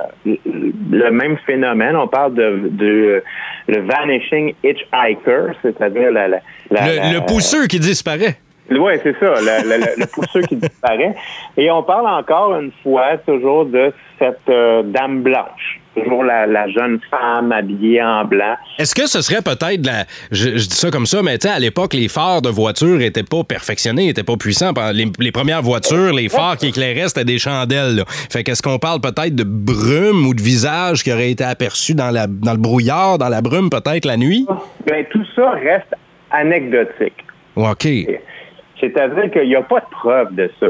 le 0.90 1.10
même 1.10 1.36
phénomène. 1.46 1.96
On 1.96 2.08
parle 2.08 2.34
de, 2.34 2.68
de 2.70 3.22
le 3.68 3.80
vanishing 3.82 4.54
hitchhiker, 4.64 5.54
c'est-à-dire 5.62 6.10
la, 6.12 6.28
la, 6.28 6.38
la- 6.70 7.10
Le, 7.10 7.14
le 7.20 7.26
pousseux 7.26 7.66
qui 7.66 7.80
disparaît. 7.80 8.36
Oui, 8.70 8.92
c'est 9.02 9.18
ça, 9.18 9.32
le, 9.40 9.66
le, 9.66 10.00
le- 10.00 10.06
pousseux 10.06 10.42
qui 10.42 10.56
disparaît. 10.56 11.14
Et 11.56 11.70
on 11.70 11.82
parle 11.82 12.06
encore 12.06 12.54
une 12.60 12.70
fois 12.82 13.16
toujours 13.26 13.64
de 13.64 13.92
cette 14.18 14.44
dame 14.92 15.22
blanche, 15.22 15.80
toujours 16.02 16.24
la, 16.24 16.46
la 16.46 16.68
jeune 16.68 17.00
femme 17.10 17.52
habillée 17.52 18.02
en 18.02 18.24
blanc. 18.24 18.54
Est-ce 18.78 18.94
que 18.94 19.06
ce 19.06 19.20
serait 19.20 19.42
peut-être 19.42 19.84
la. 19.84 20.04
Je, 20.30 20.56
je 20.56 20.68
dis 20.68 20.76
ça 20.76 20.90
comme 20.90 21.06
ça, 21.06 21.22
mais 21.22 21.38
tu 21.38 21.48
sais, 21.48 21.54
à 21.54 21.58
l'époque, 21.58 21.94
les 21.94 22.08
phares 22.08 22.42
de 22.42 22.48
voitures 22.48 23.00
étaient 23.00 23.22
pas 23.22 23.44
perfectionnés, 23.44 24.08
étaient 24.08 24.22
pas 24.22 24.36
puissants. 24.36 24.72
Les, 24.92 25.06
les 25.18 25.32
premières 25.32 25.62
voitures, 25.62 26.12
les 26.12 26.28
phares 26.28 26.56
qui 26.56 26.68
éclairaient, 26.68 27.08
c'était 27.08 27.24
des 27.24 27.38
chandelles. 27.38 27.96
là. 27.96 28.04
Fait 28.06 28.44
qu'est-ce 28.44 28.62
qu'on 28.62 28.78
parle 28.78 29.00
peut-être 29.00 29.34
de 29.34 29.44
brume 29.44 30.26
ou 30.26 30.34
de 30.34 30.42
visage 30.42 31.02
qui 31.02 31.12
aurait 31.12 31.30
été 31.30 31.44
aperçu 31.44 31.94
dans, 31.94 32.10
la, 32.10 32.26
dans 32.26 32.52
le 32.52 32.58
brouillard, 32.58 33.18
dans 33.18 33.28
la 33.28 33.40
brume, 33.40 33.70
peut-être 33.70 34.04
la 34.04 34.16
nuit? 34.16 34.46
Ben, 34.86 35.04
tout 35.10 35.24
ça 35.34 35.50
reste 35.50 35.94
anecdotique. 36.30 37.24
OK. 37.56 37.86
C'est-à-dire 38.80 39.30
qu'il 39.32 39.48
n'y 39.48 39.56
a 39.56 39.62
pas 39.62 39.80
de 39.80 39.90
preuve 39.90 40.34
de 40.34 40.50
ça. 40.60 40.66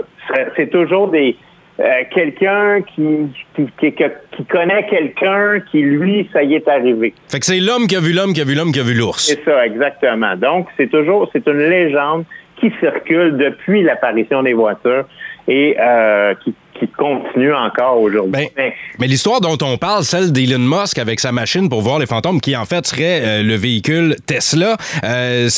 C'est 0.56 0.70
toujours 0.70 1.08
des 1.10 1.36
euh, 1.80 2.02
quelqu'un 2.12 2.82
qui, 2.82 3.28
qui, 3.54 3.66
qui, 3.78 3.92
qui 3.92 4.44
connaît 4.46 4.86
quelqu'un 4.86 5.60
qui, 5.70 5.80
lui, 5.80 6.28
ça 6.32 6.42
y 6.42 6.54
est 6.54 6.66
arrivé. 6.66 7.14
Fait 7.28 7.38
que 7.38 7.46
c'est 7.46 7.60
l'homme 7.60 7.86
qui 7.86 7.94
a 7.94 8.00
vu 8.00 8.12
l'homme 8.12 8.32
qui 8.32 8.40
a 8.40 8.44
vu 8.44 8.54
l'homme 8.54 8.72
qui 8.72 8.80
a 8.80 8.82
vu 8.82 8.94
l'ours. 8.94 9.26
C'est 9.26 9.44
ça, 9.44 9.64
exactement. 9.64 10.34
Donc, 10.36 10.66
c'est 10.76 10.90
toujours, 10.90 11.30
c'est 11.32 11.46
une 11.46 11.58
légende 11.58 12.24
qui 12.56 12.72
circule 12.80 13.36
depuis 13.36 13.82
l'apparition 13.82 14.42
des 14.42 14.54
voitures 14.54 15.04
et 15.46 15.76
euh, 15.80 16.34
qui, 16.42 16.52
qui 16.78 16.88
continue 16.88 17.54
encore 17.54 18.00
aujourd'hui. 18.00 18.32
Ben, 18.32 18.48
Mais- 18.56 18.74
mais 18.98 19.06
l'histoire 19.06 19.40
dont 19.40 19.56
on 19.62 19.76
parle, 19.78 20.04
celle 20.04 20.32
d'Elon 20.32 20.58
Musk 20.58 20.98
avec 20.98 21.20
sa 21.20 21.32
machine 21.32 21.68
pour 21.68 21.82
voir 21.82 21.98
les 21.98 22.06
fantômes, 22.06 22.40
qui 22.40 22.56
en 22.56 22.64
fait 22.64 22.86
serait 22.86 23.20
euh, 23.22 23.42
le 23.42 23.54
véhicule 23.54 24.16
Tesla, 24.26 24.76
euh, 25.04 25.48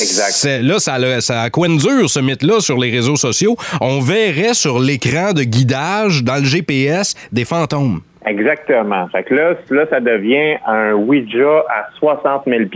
là, 0.62 0.78
ça 0.78 0.94
a, 0.94 1.20
ça 1.20 1.42
a 1.42 1.50
coin 1.50 1.68
dur, 1.76 2.08
ce 2.08 2.20
mythe-là, 2.20 2.60
sur 2.60 2.78
les 2.78 2.90
réseaux 2.90 3.16
sociaux. 3.16 3.56
On 3.80 4.00
verrait 4.00 4.54
sur 4.54 4.78
l'écran 4.78 5.32
de 5.32 5.42
guidage, 5.42 6.22
dans 6.24 6.36
le 6.36 6.44
GPS, 6.44 7.14
des 7.32 7.44
fantômes. 7.44 8.00
Exactement. 8.26 9.08
Fait 9.08 9.24
que 9.24 9.34
là, 9.34 9.54
là, 9.70 9.86
ça 9.88 9.98
devient 9.98 10.56
un 10.66 10.92
Ouija 10.92 11.64
à 11.70 11.88
60 11.98 12.42
000 12.46 12.64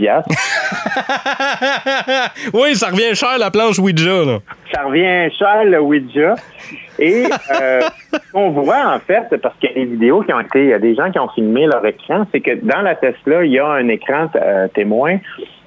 oui, 2.53 2.75
ça 2.75 2.87
revient 2.87 3.15
cher, 3.15 3.37
la 3.37 3.51
planche 3.51 3.79
Ouija. 3.79 4.23
Là. 4.25 4.39
Ça 4.73 4.83
revient 4.83 5.29
cher, 5.37 5.63
le 5.65 5.79
Ouija. 5.81 6.35
Et 6.99 7.23
euh, 7.61 7.81
ce 8.13 8.31
qu'on 8.31 8.49
voit, 8.51 8.87
en 8.95 8.99
fait, 8.99 9.35
parce 9.41 9.55
qu'il 9.59 9.69
y 9.69 9.73
a 9.73 9.75
des 9.75 9.85
vidéos 9.85 10.21
qui 10.21 10.33
ont 10.33 10.39
été, 10.39 10.63
il 10.63 10.69
y 10.69 10.73
a 10.73 10.79
des 10.79 10.95
gens 10.95 11.11
qui 11.11 11.19
ont 11.19 11.29
filmé 11.29 11.65
leur 11.67 11.85
écran, 11.85 12.25
c'est 12.31 12.39
que 12.41 12.55
dans 12.63 12.81
la 12.81 12.95
Tesla, 12.95 13.43
il 13.43 13.51
y 13.51 13.59
a 13.59 13.67
un 13.67 13.87
écran 13.89 14.29
euh, 14.35 14.67
témoin 14.69 15.17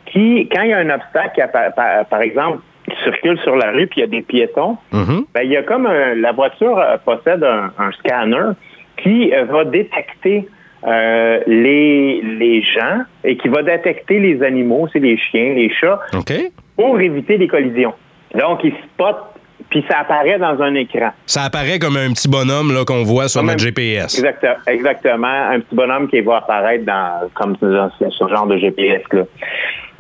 qui, 0.07 0.49
quand 0.51 0.63
il 0.63 0.71
y 0.71 0.73
a 0.73 0.79
un 0.79 0.91
obstacle, 0.91 1.35
qui 1.35 1.43
par, 1.77 2.07
par 2.07 2.21
exemple, 2.23 2.59
qui 2.89 2.97
circule 3.03 3.39
sur 3.41 3.57
la 3.57 3.71
rue, 3.73 3.87
puis 3.87 4.01
il 4.01 4.05
y 4.05 4.05
a 4.05 4.07
des 4.07 4.23
piétons, 4.23 4.79
Mhm. 4.93 5.25
ben, 5.35 5.43
il 5.45 5.51
y 5.51 5.57
a 5.57 5.63
comme 5.63 5.87
un- 5.87 6.15
la 6.15 6.33
voiture 6.33 6.79
euh, 6.79 6.97
possède 7.05 7.45
un, 7.45 7.71
un 7.79 7.93
scanner 7.93 8.53
qui 8.97 9.33
euh, 9.35 9.45
va 9.45 9.65
détecter 9.65 10.49
euh, 10.87 11.41
les, 11.47 12.23
les 12.23 12.63
gens 12.63 13.03
et 13.25 13.37
qui 13.37 13.49
va 13.49 13.63
détecter 13.63 14.19
les 14.21 14.43
animaux, 14.43 14.89
c'est 14.93 15.01
les 15.01 15.19
chiens, 15.19 15.53
les 15.55 15.71
chats, 15.71 16.01
pour 16.77 16.99
éviter 17.01 17.37
des 17.37 17.49
collisions. 17.49 17.93
Donc, 18.35 18.61
il 18.65 18.73
spot, 18.85 19.17
puis 19.71 19.85
ça 19.89 19.99
apparaît 20.01 20.39
dans 20.39 20.61
un 20.63 20.75
écran. 20.75 21.11
Ça 21.27 21.43
apparaît 21.43 21.79
comme 21.79 21.97
un 21.97 22.11
petit 22.13 22.29
bonhomme 22.29 22.73
là, 22.75 22.85
qu'on 22.87 23.03
voit 23.05 23.29
sur 23.29 23.41
Comme 23.41 23.49
notre 23.51 23.63
un- 23.63 23.67
GPS. 23.67 24.19
Exact- 24.19 24.47
exactement. 24.67 25.27
Un 25.51 25.61
petit 25.61 25.75
bonhomme 25.75 26.09
qui 26.09 26.21
va 26.21 26.39
apparaître 26.39 26.85
dans 26.85 27.29
comme 27.35 27.57
dans 27.61 27.91
ce 27.99 28.29
genre 28.29 28.47
de 28.47 28.57
GPS 28.59 29.03
là. 29.13 29.23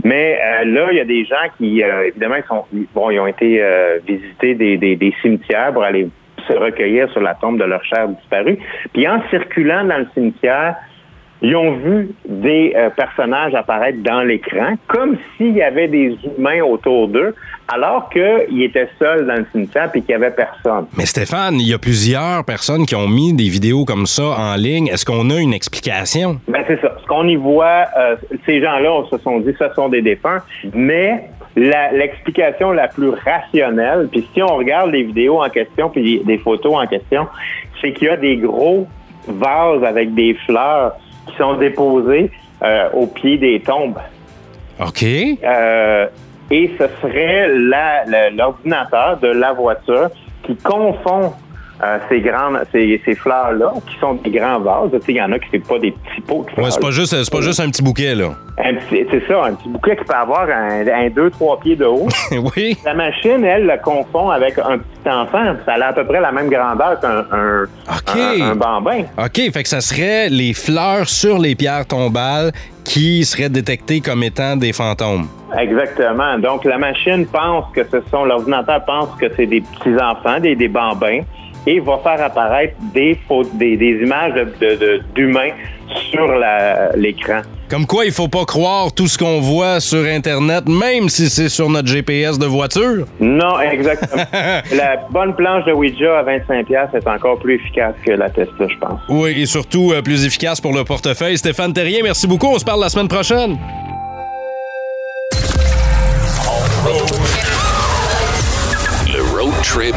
Mais 0.05 0.39
euh, 0.41 0.65
là, 0.65 0.89
il 0.93 0.97
y 0.97 1.01
a 1.01 1.05
des 1.05 1.25
gens 1.25 1.35
qui, 1.59 1.83
euh, 1.83 2.07
évidemment, 2.09 2.37
ils, 2.37 2.45
sont, 2.47 2.65
bon, 2.95 3.11
ils 3.11 3.19
ont 3.19 3.27
été 3.27 3.61
euh, 3.61 3.99
visiter 4.07 4.55
des, 4.55 4.77
des, 4.77 4.95
des 4.95 5.13
cimetières 5.21 5.73
pour 5.73 5.83
aller 5.83 6.09
se 6.47 6.53
recueillir 6.53 7.11
sur 7.11 7.21
la 7.21 7.35
tombe 7.35 7.59
de 7.59 7.65
leur 7.65 7.85
cher 7.85 8.09
disparu. 8.09 8.59
Puis 8.95 9.09
en 9.09 9.21
circulant 9.29 9.85
dans 9.85 9.99
le 9.99 10.07
cimetière, 10.15 10.77
ils 11.41 11.55
ont 11.55 11.77
vu 11.77 12.11
des 12.29 12.73
euh, 12.77 12.91
personnages 12.91 13.55
apparaître 13.55 13.99
dans 14.03 14.23
l'écran, 14.23 14.75
comme 14.89 15.17
s'il 15.37 15.55
y 15.55 15.63
avait 15.63 15.87
des 15.89 16.17
humains 16.37 16.63
autour 16.63 17.09
d'eux, 17.09 17.35
alors 17.73 18.11
qu'ils 18.11 18.63
étaient 18.63 18.89
seuls 18.99 19.27
dans 19.27 19.35
le 19.37 19.47
cimetière 19.53 19.91
et 19.95 20.01
qu'il 20.01 20.17
n'y 20.17 20.25
avait 20.25 20.35
personne. 20.35 20.87
Mais 20.97 21.07
Stéphane, 21.07 21.55
il 21.61 21.69
y 21.69 21.75
a 21.75 21.79
plusieurs 21.79 22.45
personnes 22.45 22.87
qui 22.87 22.97
ont 22.97 23.07
mis 23.09 23.33
des 23.35 23.49
vidéos 23.49 23.85
comme 23.85 24.07
ça 24.07 24.25
en 24.37 24.57
ligne. 24.57 24.89
Est-ce 24.89 25.05
qu'on 25.05 25.31
a 25.31 25.39
une 25.39 25.53
explication? 25.55 26.41
Ben 26.49 26.65
c'est 26.67 26.81
ça. 26.81 26.97
Ce 27.01 27.07
qu'on 27.07 27.29
y 27.29 27.37
voit, 27.37 27.85
euh, 27.97 28.17
ces 28.47 28.61
gens-là, 28.61 28.93
on 28.93 29.07
se 29.07 29.19
sont 29.19 29.39
dit, 29.41 29.55
ce 29.59 29.67
sont 29.75 29.89
des 29.89 30.03
défunts, 30.03 30.43
mais 30.75 31.25
la- 31.57 31.93
l'explication 31.93 32.73
la, 32.73 32.89
plus 32.89 33.11
rationnelle, 33.11 34.09
puis 34.11 34.27
si 34.35 34.43
on 34.43 34.57
regarde 34.57 34.91
les 34.91 35.03
vidéos 35.05 35.43
en 35.43 35.49
question, 35.51 35.89
puis 35.91 36.21
des 36.25 36.39
photos 36.39 36.75
en 36.77 36.87
question, 36.87 37.27
c'est 37.81 37.93
qu'il 37.93 38.09
y 38.09 38.11
a 38.11 38.17
des 38.17 38.37
gros 38.39 38.87
vases 39.29 39.85
avec 39.85 40.15
des 40.15 40.35
fleurs 40.47 40.95
qui 41.29 41.37
sont 41.37 41.55
déposés 41.55 42.31
euh, 42.63 42.89
au 42.93 43.07
pied 43.07 43.39
des 43.39 43.61
tombes. 43.61 43.99
OK. 44.81 45.03
Euh, 45.03 46.07
et 46.51 46.71
ce 46.79 46.85
serait 47.03 47.49
l'ordinateur 48.31 49.19
de 49.19 49.29
la 49.29 49.53
voiture 49.53 50.09
qui 50.43 50.57
confond 50.57 51.33
euh, 51.83 51.99
ces 52.09 52.21
grandes, 52.21 52.59
ces, 52.73 53.01
ces 53.05 53.15
fleurs-là, 53.15 53.73
qui 53.89 53.99
sont 54.01 54.15
des 54.15 54.31
grands 54.31 54.59
vases. 54.61 54.91
Il 55.09 55.15
y 55.17 55.23
en 55.23 55.31
a 55.33 55.39
qui 55.39 55.57
ne 55.59 55.63
pas 55.63 55.79
des 55.79 55.93
petits 55.93 56.21
pots 56.27 56.45
de 56.45 56.51
fleurs. 56.51 56.65
Ouais, 56.67 56.71
c'est 56.73 56.81
pas 56.81 56.91
juste, 56.91 57.15
c'est 57.23 57.31
pas 57.33 57.41
juste 57.41 57.61
un 57.61 57.71
petit 57.71 57.83
bouquet, 57.83 58.15
là. 58.15 58.31
Un 58.59 58.73
C'est 58.91 59.27
ça, 59.29 59.45
un 59.45 59.55
petit 59.55 59.69
bouquet 59.69 59.97
qui 59.97 60.05
peut 60.05 60.15
avoir 60.15 60.49
un 60.49 60.83
2-3 61.09 61.61
pieds 61.61 61.77
de 61.77 61.85
haut. 61.85 62.09
oui. 62.57 62.77
La 62.85 62.95
machine, 62.95 63.45
elle, 63.45 63.67
le 63.67 63.81
confond 63.83 64.31
avec 64.31 64.59
un 64.59 64.79
petit 64.79 65.09
enfant. 65.09 65.55
Ça 65.65 65.75
a 65.75 65.87
à 65.89 65.93
peu 65.93 66.05
près 66.05 66.21
la 66.21 66.33
même 66.33 66.49
grandeur 66.51 66.99
qu'un 67.01 67.25
un, 67.31 67.65
un- 68.17 68.51
un 68.51 68.57
bambin. 68.57 69.03
OK, 69.17 69.37
fait 69.53 69.63
que 69.63 69.69
ça 69.69 69.81
serait 69.81 70.29
les 70.29 70.55
fleurs 70.55 71.09
sur 71.09 71.39
les 71.39 71.55
pierres 71.55 71.87
tombales 71.87 72.51
qui 72.85 73.25
seraient 73.25 73.49
détectées 73.51 74.01
comme 74.01 74.23
étant 74.25 74.57
des 74.57 74.73
fantômes. 74.73 75.27
Exactement. 75.57 76.39
Donc, 76.39 76.65
la 76.65 76.79
machine 76.79 77.27
pense 77.27 77.67
que 77.73 77.83
ce 77.91 77.99
sont, 78.11 78.25
l'ordinateur 78.25 78.85
pense 78.85 79.09
que 79.21 79.27
c'est 79.37 79.47
des 79.47 79.61
petits-enfants, 79.61 80.41
des, 80.41 80.57
des 80.57 80.69
bambins, 80.69 81.21
et 81.71 81.81
va 81.81 81.99
faire 82.03 82.23
apparaître 82.25 82.75
des, 82.95 83.17
photos- 83.29 83.53
des, 83.55 83.77
des 83.77 84.01
images 84.03 84.33
de- 84.35 84.45
de- 84.67 84.75
de- 84.77 85.03
d'humains 85.15 85.51
sur 86.11 86.27
l'écran. 86.97 87.41
Comme 87.71 87.85
quoi, 87.87 88.07
il 88.07 88.13
faut 88.13 88.29
pas 88.29 88.47
croire 88.47 88.91
tout 88.93 89.07
ce 89.07 89.19
qu'on 89.19 89.41
voit 89.41 89.79
sur 89.81 90.03
Internet, 90.07 90.67
même 90.67 91.11
si 91.11 91.29
c'est 91.29 91.51
sur 91.51 91.69
notre 91.69 91.89
GPS 91.89 92.39
de 92.39 92.47
voiture. 92.47 93.05
Non, 93.21 93.61
exactement. 93.61 94.23
la 94.75 94.97
bonne 95.11 95.35
planche 95.37 95.67
de 95.67 95.73
Ouija 95.73 96.21
à 96.21 96.23
25$ 96.25 96.97
est 96.97 97.07
encore 97.07 97.39
plus 97.39 97.57
efficace 97.57 97.95
que 98.07 98.13
la 98.13 98.31
Tesla, 98.31 98.67
je 98.69 98.79
pense. 98.79 99.01
Oui, 99.11 99.35
et 99.43 99.45
surtout 99.47 99.93
euh, 99.93 100.01
plus 100.01 100.25
efficace 100.25 100.61
pour 100.63 100.73
le 100.73 100.85
portefeuille. 100.85 101.37
Stéphane 101.37 101.75
Terrien, 101.75 102.01
merci 102.03 102.27
beaucoup. 102.27 102.47
On 102.49 102.59
se 102.59 102.65
parle 102.65 102.81
la 102.81 102.89
semaine 102.89 103.09
prochaine. 103.09 103.59
Trip 109.69 109.95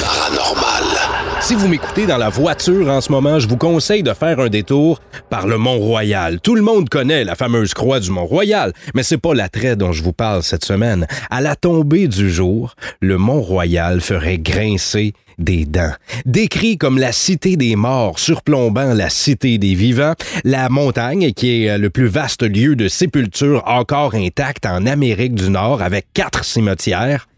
paranormal. 0.00 1.13
Si 1.44 1.54
vous 1.54 1.68
m'écoutez 1.68 2.06
dans 2.06 2.16
la 2.16 2.30
voiture 2.30 2.88
en 2.88 3.02
ce 3.02 3.12
moment, 3.12 3.38
je 3.38 3.46
vous 3.46 3.58
conseille 3.58 4.02
de 4.02 4.14
faire 4.14 4.40
un 4.40 4.48
détour 4.48 5.02
par 5.28 5.46
le 5.46 5.58
Mont-Royal. 5.58 6.40
Tout 6.40 6.54
le 6.54 6.62
monde 6.62 6.88
connaît 6.88 7.22
la 7.22 7.34
fameuse 7.34 7.74
croix 7.74 8.00
du 8.00 8.10
Mont-Royal, 8.10 8.72
mais 8.94 9.02
c'est 9.02 9.18
pas 9.18 9.34
l'attrait 9.34 9.76
dont 9.76 9.92
je 9.92 10.02
vous 10.02 10.14
parle 10.14 10.42
cette 10.42 10.64
semaine. 10.64 11.06
À 11.28 11.42
la 11.42 11.54
tombée 11.54 12.08
du 12.08 12.30
jour, 12.30 12.74
le 13.00 13.18
Mont-Royal 13.18 14.00
ferait 14.00 14.38
grincer 14.38 15.12
des 15.36 15.66
dents. 15.66 15.92
Décrit 16.24 16.78
comme 16.78 16.96
la 16.96 17.12
cité 17.12 17.58
des 17.58 17.76
morts 17.76 18.18
surplombant 18.18 18.94
la 18.94 19.10
cité 19.10 19.58
des 19.58 19.74
vivants, 19.74 20.14
la 20.44 20.70
montagne, 20.70 21.34
qui 21.34 21.64
est 21.64 21.70
euh, 21.72 21.76
le 21.76 21.90
plus 21.90 22.06
vaste 22.06 22.42
lieu 22.42 22.74
de 22.74 22.88
sépulture 22.88 23.62
encore 23.66 24.14
intact 24.14 24.64
en 24.64 24.86
Amérique 24.86 25.34
du 25.34 25.50
Nord 25.50 25.82
avec 25.82 26.06
quatre 26.14 26.42
cimetières, 26.42 27.28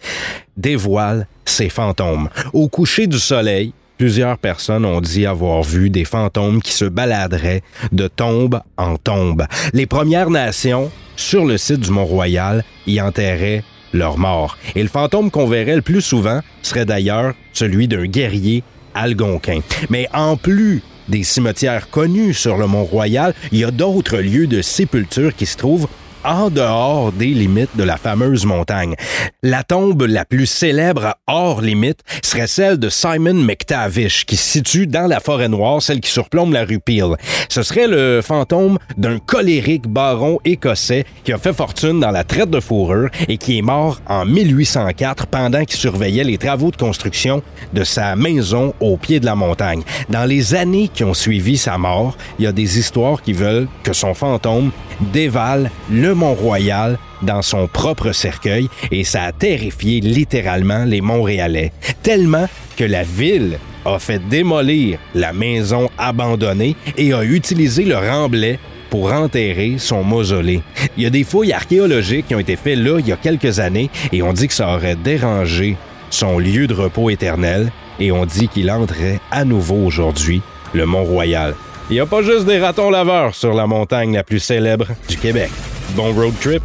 dévoile 0.56 1.26
ses 1.44 1.70
fantômes. 1.70 2.28
Au 2.52 2.68
coucher 2.68 3.08
du 3.08 3.18
soleil, 3.18 3.72
Plusieurs 3.98 4.36
personnes 4.36 4.84
ont 4.84 5.00
dit 5.00 5.24
avoir 5.24 5.62
vu 5.62 5.88
des 5.88 6.04
fantômes 6.04 6.60
qui 6.60 6.72
se 6.72 6.84
baladeraient 6.84 7.62
de 7.92 8.08
tombe 8.08 8.60
en 8.76 8.96
tombe. 8.98 9.46
Les 9.72 9.86
Premières 9.86 10.28
Nations, 10.28 10.90
sur 11.16 11.46
le 11.46 11.56
site 11.56 11.80
du 11.80 11.90
Mont-Royal, 11.90 12.62
y 12.86 13.00
enterraient 13.00 13.64
leur 13.94 14.18
mort. 14.18 14.58
Et 14.74 14.82
le 14.82 14.90
fantôme 14.90 15.30
qu'on 15.30 15.46
verrait 15.46 15.76
le 15.76 15.82
plus 15.82 16.02
souvent 16.02 16.40
serait 16.60 16.84
d'ailleurs 16.84 17.32
celui 17.54 17.88
d'un 17.88 18.04
guerrier 18.04 18.62
algonquin. 18.94 19.60
Mais 19.88 20.08
en 20.12 20.36
plus 20.36 20.82
des 21.08 21.22
cimetières 21.22 21.88
connus 21.88 22.34
sur 22.34 22.58
le 22.58 22.66
Mont-Royal, 22.66 23.34
il 23.50 23.60
y 23.60 23.64
a 23.64 23.70
d'autres 23.70 24.18
lieux 24.18 24.46
de 24.46 24.60
sépulture 24.60 25.34
qui 25.34 25.46
se 25.46 25.56
trouvent 25.56 25.88
en 26.26 26.50
dehors 26.50 27.12
des 27.12 27.28
limites 27.28 27.76
de 27.76 27.84
la 27.84 27.96
fameuse 27.96 28.44
montagne. 28.44 28.96
La 29.42 29.62
tombe 29.62 30.02
la 30.02 30.24
plus 30.24 30.46
célèbre 30.46 31.14
hors 31.26 31.60
limite 31.60 32.00
serait 32.22 32.48
celle 32.48 32.78
de 32.78 32.88
Simon 32.88 33.34
McTavish, 33.34 34.26
qui 34.26 34.36
se 34.36 34.56
situe 34.56 34.86
dans 34.86 35.06
la 35.06 35.20
forêt 35.20 35.48
noire, 35.48 35.80
celle 35.80 36.00
qui 36.00 36.10
surplombe 36.10 36.52
la 36.52 36.64
rue 36.64 36.80
Peel. 36.80 37.16
Ce 37.48 37.62
serait 37.62 37.86
le 37.86 38.20
fantôme 38.22 38.78
d'un 38.96 39.18
colérique 39.18 39.86
baron 39.86 40.40
écossais 40.44 41.04
qui 41.24 41.32
a 41.32 41.38
fait 41.38 41.52
fortune 41.52 42.00
dans 42.00 42.10
la 42.10 42.24
traite 42.24 42.50
de 42.50 42.60
fourrure 42.60 43.08
et 43.28 43.38
qui 43.38 43.58
est 43.58 43.62
mort 43.62 44.00
en 44.08 44.24
1804 44.24 45.28
pendant 45.28 45.64
qu'il 45.64 45.78
surveillait 45.78 46.24
les 46.24 46.38
travaux 46.38 46.72
de 46.72 46.76
construction 46.76 47.42
de 47.72 47.84
sa 47.84 48.16
maison 48.16 48.74
au 48.80 48.96
pied 48.96 49.20
de 49.20 49.26
la 49.26 49.36
montagne. 49.36 49.82
Dans 50.08 50.24
les 50.24 50.54
années 50.54 50.88
qui 50.92 51.04
ont 51.04 51.14
suivi 51.14 51.56
sa 51.56 51.78
mort, 51.78 52.16
il 52.38 52.44
y 52.44 52.48
a 52.48 52.52
des 52.52 52.78
histoires 52.78 53.22
qui 53.22 53.32
veulent 53.32 53.68
que 53.84 53.92
son 53.92 54.14
fantôme 54.14 54.72
dévale 55.12 55.70
le 55.90 56.15
Mont-Royal 56.16 56.98
dans 57.22 57.42
son 57.42 57.68
propre 57.68 58.12
cercueil 58.12 58.68
et 58.90 59.04
ça 59.04 59.22
a 59.22 59.32
terrifié 59.32 60.00
littéralement 60.00 60.84
les 60.84 61.00
Montréalais. 61.00 61.72
Tellement 62.02 62.48
que 62.76 62.84
la 62.84 63.02
ville 63.02 63.58
a 63.84 63.98
fait 63.98 64.18
démolir 64.28 64.98
la 65.14 65.32
maison 65.32 65.88
abandonnée 65.98 66.76
et 66.96 67.12
a 67.12 67.22
utilisé 67.22 67.84
le 67.84 67.96
remblai 67.96 68.58
pour 68.90 69.12
enterrer 69.12 69.76
son 69.78 70.02
mausolée. 70.04 70.62
Il 70.96 71.02
y 71.02 71.06
a 71.06 71.10
des 71.10 71.24
fouilles 71.24 71.52
archéologiques 71.52 72.28
qui 72.28 72.34
ont 72.34 72.40
été 72.40 72.56
faites 72.56 72.78
là 72.78 72.98
il 72.98 73.06
y 73.06 73.12
a 73.12 73.16
quelques 73.16 73.58
années 73.60 73.90
et 74.12 74.22
on 74.22 74.32
dit 74.32 74.48
que 74.48 74.54
ça 74.54 74.74
aurait 74.74 74.96
dérangé 74.96 75.76
son 76.10 76.38
lieu 76.38 76.66
de 76.66 76.74
repos 76.74 77.10
éternel 77.10 77.70
et 77.98 78.12
on 78.12 78.26
dit 78.26 78.48
qu'il 78.48 78.70
entrait 78.70 79.20
à 79.30 79.44
nouveau 79.44 79.84
aujourd'hui 79.84 80.42
le 80.72 80.86
Mont-Royal. 80.86 81.54
Il 81.88 81.94
n'y 81.94 82.00
a 82.00 82.06
pas 82.06 82.22
juste 82.22 82.46
des 82.46 82.58
ratons 82.58 82.90
laveurs 82.90 83.34
sur 83.34 83.54
la 83.54 83.66
montagne 83.66 84.14
la 84.14 84.24
plus 84.24 84.40
célèbre 84.40 84.88
du 85.08 85.16
Québec. 85.16 85.50
Bon 85.94 86.12
road 86.12 86.34
trip! 86.40 86.62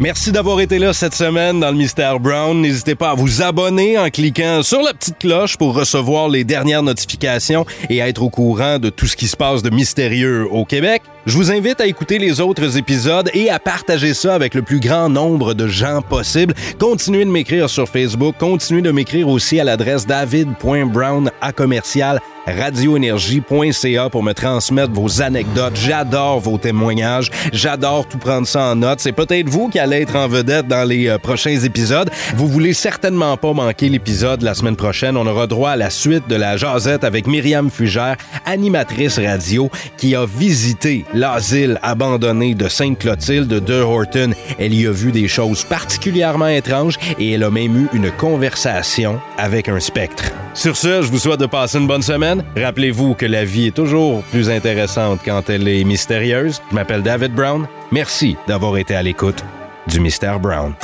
Merci 0.00 0.32
d'avoir 0.32 0.60
été 0.60 0.80
là 0.80 0.92
cette 0.92 1.14
semaine 1.14 1.60
dans 1.60 1.70
le 1.70 1.76
Mystère 1.76 2.18
Brown. 2.18 2.60
N'hésitez 2.60 2.96
pas 2.96 3.10
à 3.10 3.14
vous 3.14 3.42
abonner 3.42 3.96
en 3.96 4.10
cliquant 4.10 4.64
sur 4.64 4.82
la 4.82 4.92
petite 4.92 5.18
cloche 5.20 5.56
pour 5.56 5.72
recevoir 5.72 6.28
les 6.28 6.42
dernières 6.42 6.82
notifications 6.82 7.64
et 7.88 7.98
être 7.98 8.22
au 8.22 8.28
courant 8.28 8.80
de 8.80 8.90
tout 8.90 9.06
ce 9.06 9.16
qui 9.16 9.28
se 9.28 9.36
passe 9.36 9.62
de 9.62 9.70
mystérieux 9.70 10.48
au 10.50 10.64
Québec. 10.64 11.02
Je 11.26 11.36
vous 11.36 11.52
invite 11.52 11.80
à 11.80 11.86
écouter 11.86 12.18
les 12.18 12.40
autres 12.40 12.76
épisodes 12.76 13.30
et 13.34 13.50
à 13.50 13.60
partager 13.60 14.14
ça 14.14 14.34
avec 14.34 14.54
le 14.54 14.62
plus 14.62 14.80
grand 14.80 15.08
nombre 15.08 15.54
de 15.54 15.68
gens 15.68 16.02
possible. 16.02 16.54
Continuez 16.80 17.24
de 17.24 17.30
m'écrire 17.30 17.70
sur 17.70 17.88
Facebook, 17.88 18.34
continuez 18.38 18.82
de 18.82 18.90
m'écrire 18.90 19.28
aussi 19.28 19.60
à 19.60 19.64
l'adresse 19.64 20.06
david.brown 20.06 21.30
à 21.40 21.52
commercial 21.52 22.20
radioénergie.ca 22.46 24.10
pour 24.10 24.22
me 24.22 24.32
transmettre 24.32 24.92
vos 24.92 25.22
anecdotes. 25.22 25.76
J'adore 25.76 26.40
vos 26.40 26.58
témoignages. 26.58 27.30
J'adore 27.52 28.06
tout 28.06 28.18
prendre 28.18 28.46
ça 28.46 28.72
en 28.72 28.76
note. 28.76 29.00
C'est 29.00 29.12
peut-être 29.12 29.48
vous 29.48 29.68
qui 29.68 29.78
allez 29.78 30.02
être 30.02 30.16
en 30.16 30.28
vedette 30.28 30.66
dans 30.66 30.84
les 30.84 31.08
euh, 31.08 31.18
prochains 31.18 31.58
épisodes. 31.58 32.10
Vous 32.36 32.48
voulez 32.48 32.72
certainement 32.72 33.36
pas 33.36 33.52
manquer 33.52 33.88
l'épisode 33.88 34.42
la 34.42 34.54
semaine 34.54 34.76
prochaine. 34.76 35.16
On 35.16 35.26
aura 35.26 35.46
droit 35.46 35.70
à 35.70 35.76
la 35.76 35.90
suite 35.90 36.28
de 36.28 36.36
la 36.36 36.56
jasette 36.56 37.04
avec 37.04 37.26
Myriam 37.26 37.70
Fugère, 37.70 38.16
animatrice 38.44 39.18
radio, 39.18 39.70
qui 39.96 40.14
a 40.14 40.26
visité 40.26 41.04
l'asile 41.14 41.78
abandonné 41.82 42.54
de 42.54 42.68
Sainte-Clotilde 42.68 43.48
de 43.48 43.80
Horton. 43.80 44.32
Elle 44.58 44.74
y 44.74 44.86
a 44.86 44.92
vu 44.92 45.12
des 45.12 45.28
choses 45.28 45.64
particulièrement 45.64 46.48
étranges 46.48 46.98
et 47.18 47.32
elle 47.32 47.44
a 47.44 47.50
même 47.50 47.76
eu 47.76 47.88
une 47.92 48.10
conversation 48.10 49.20
avec 49.38 49.68
un 49.68 49.80
spectre. 49.80 50.32
Sur 50.54 50.76
ce, 50.76 51.02
je 51.02 51.10
vous 51.10 51.18
souhaite 51.18 51.40
de 51.40 51.46
passer 51.46 51.78
une 51.78 51.88
bonne 51.88 52.02
semaine. 52.02 52.44
Rappelez-vous 52.56 53.14
que 53.14 53.26
la 53.26 53.44
vie 53.44 53.66
est 53.66 53.74
toujours 53.74 54.22
plus 54.30 54.48
intéressante 54.50 55.20
quand 55.24 55.50
elle 55.50 55.66
est 55.66 55.82
mystérieuse. 55.82 56.62
Je 56.70 56.74
m'appelle 56.74 57.02
David 57.02 57.34
Brown. 57.34 57.66
Merci 57.90 58.36
d'avoir 58.46 58.76
été 58.76 58.94
à 58.94 59.02
l'écoute 59.02 59.44
du 59.88 59.98
Mystère 59.98 60.38
Brown. 60.38 60.74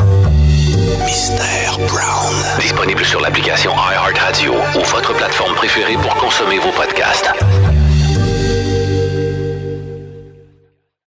Mystère 1.05 1.79
Brown. 1.89 2.35
Disponible 2.59 3.05
sur 3.05 3.21
l'application 3.21 3.71
iHeartRadio 3.73 4.53
ou 4.53 4.85
votre 4.87 5.15
plateforme 5.15 5.55
préférée 5.55 5.95
pour 5.95 6.15
consommer 6.17 6.59
vos 6.59 6.73
podcasts. 6.73 7.31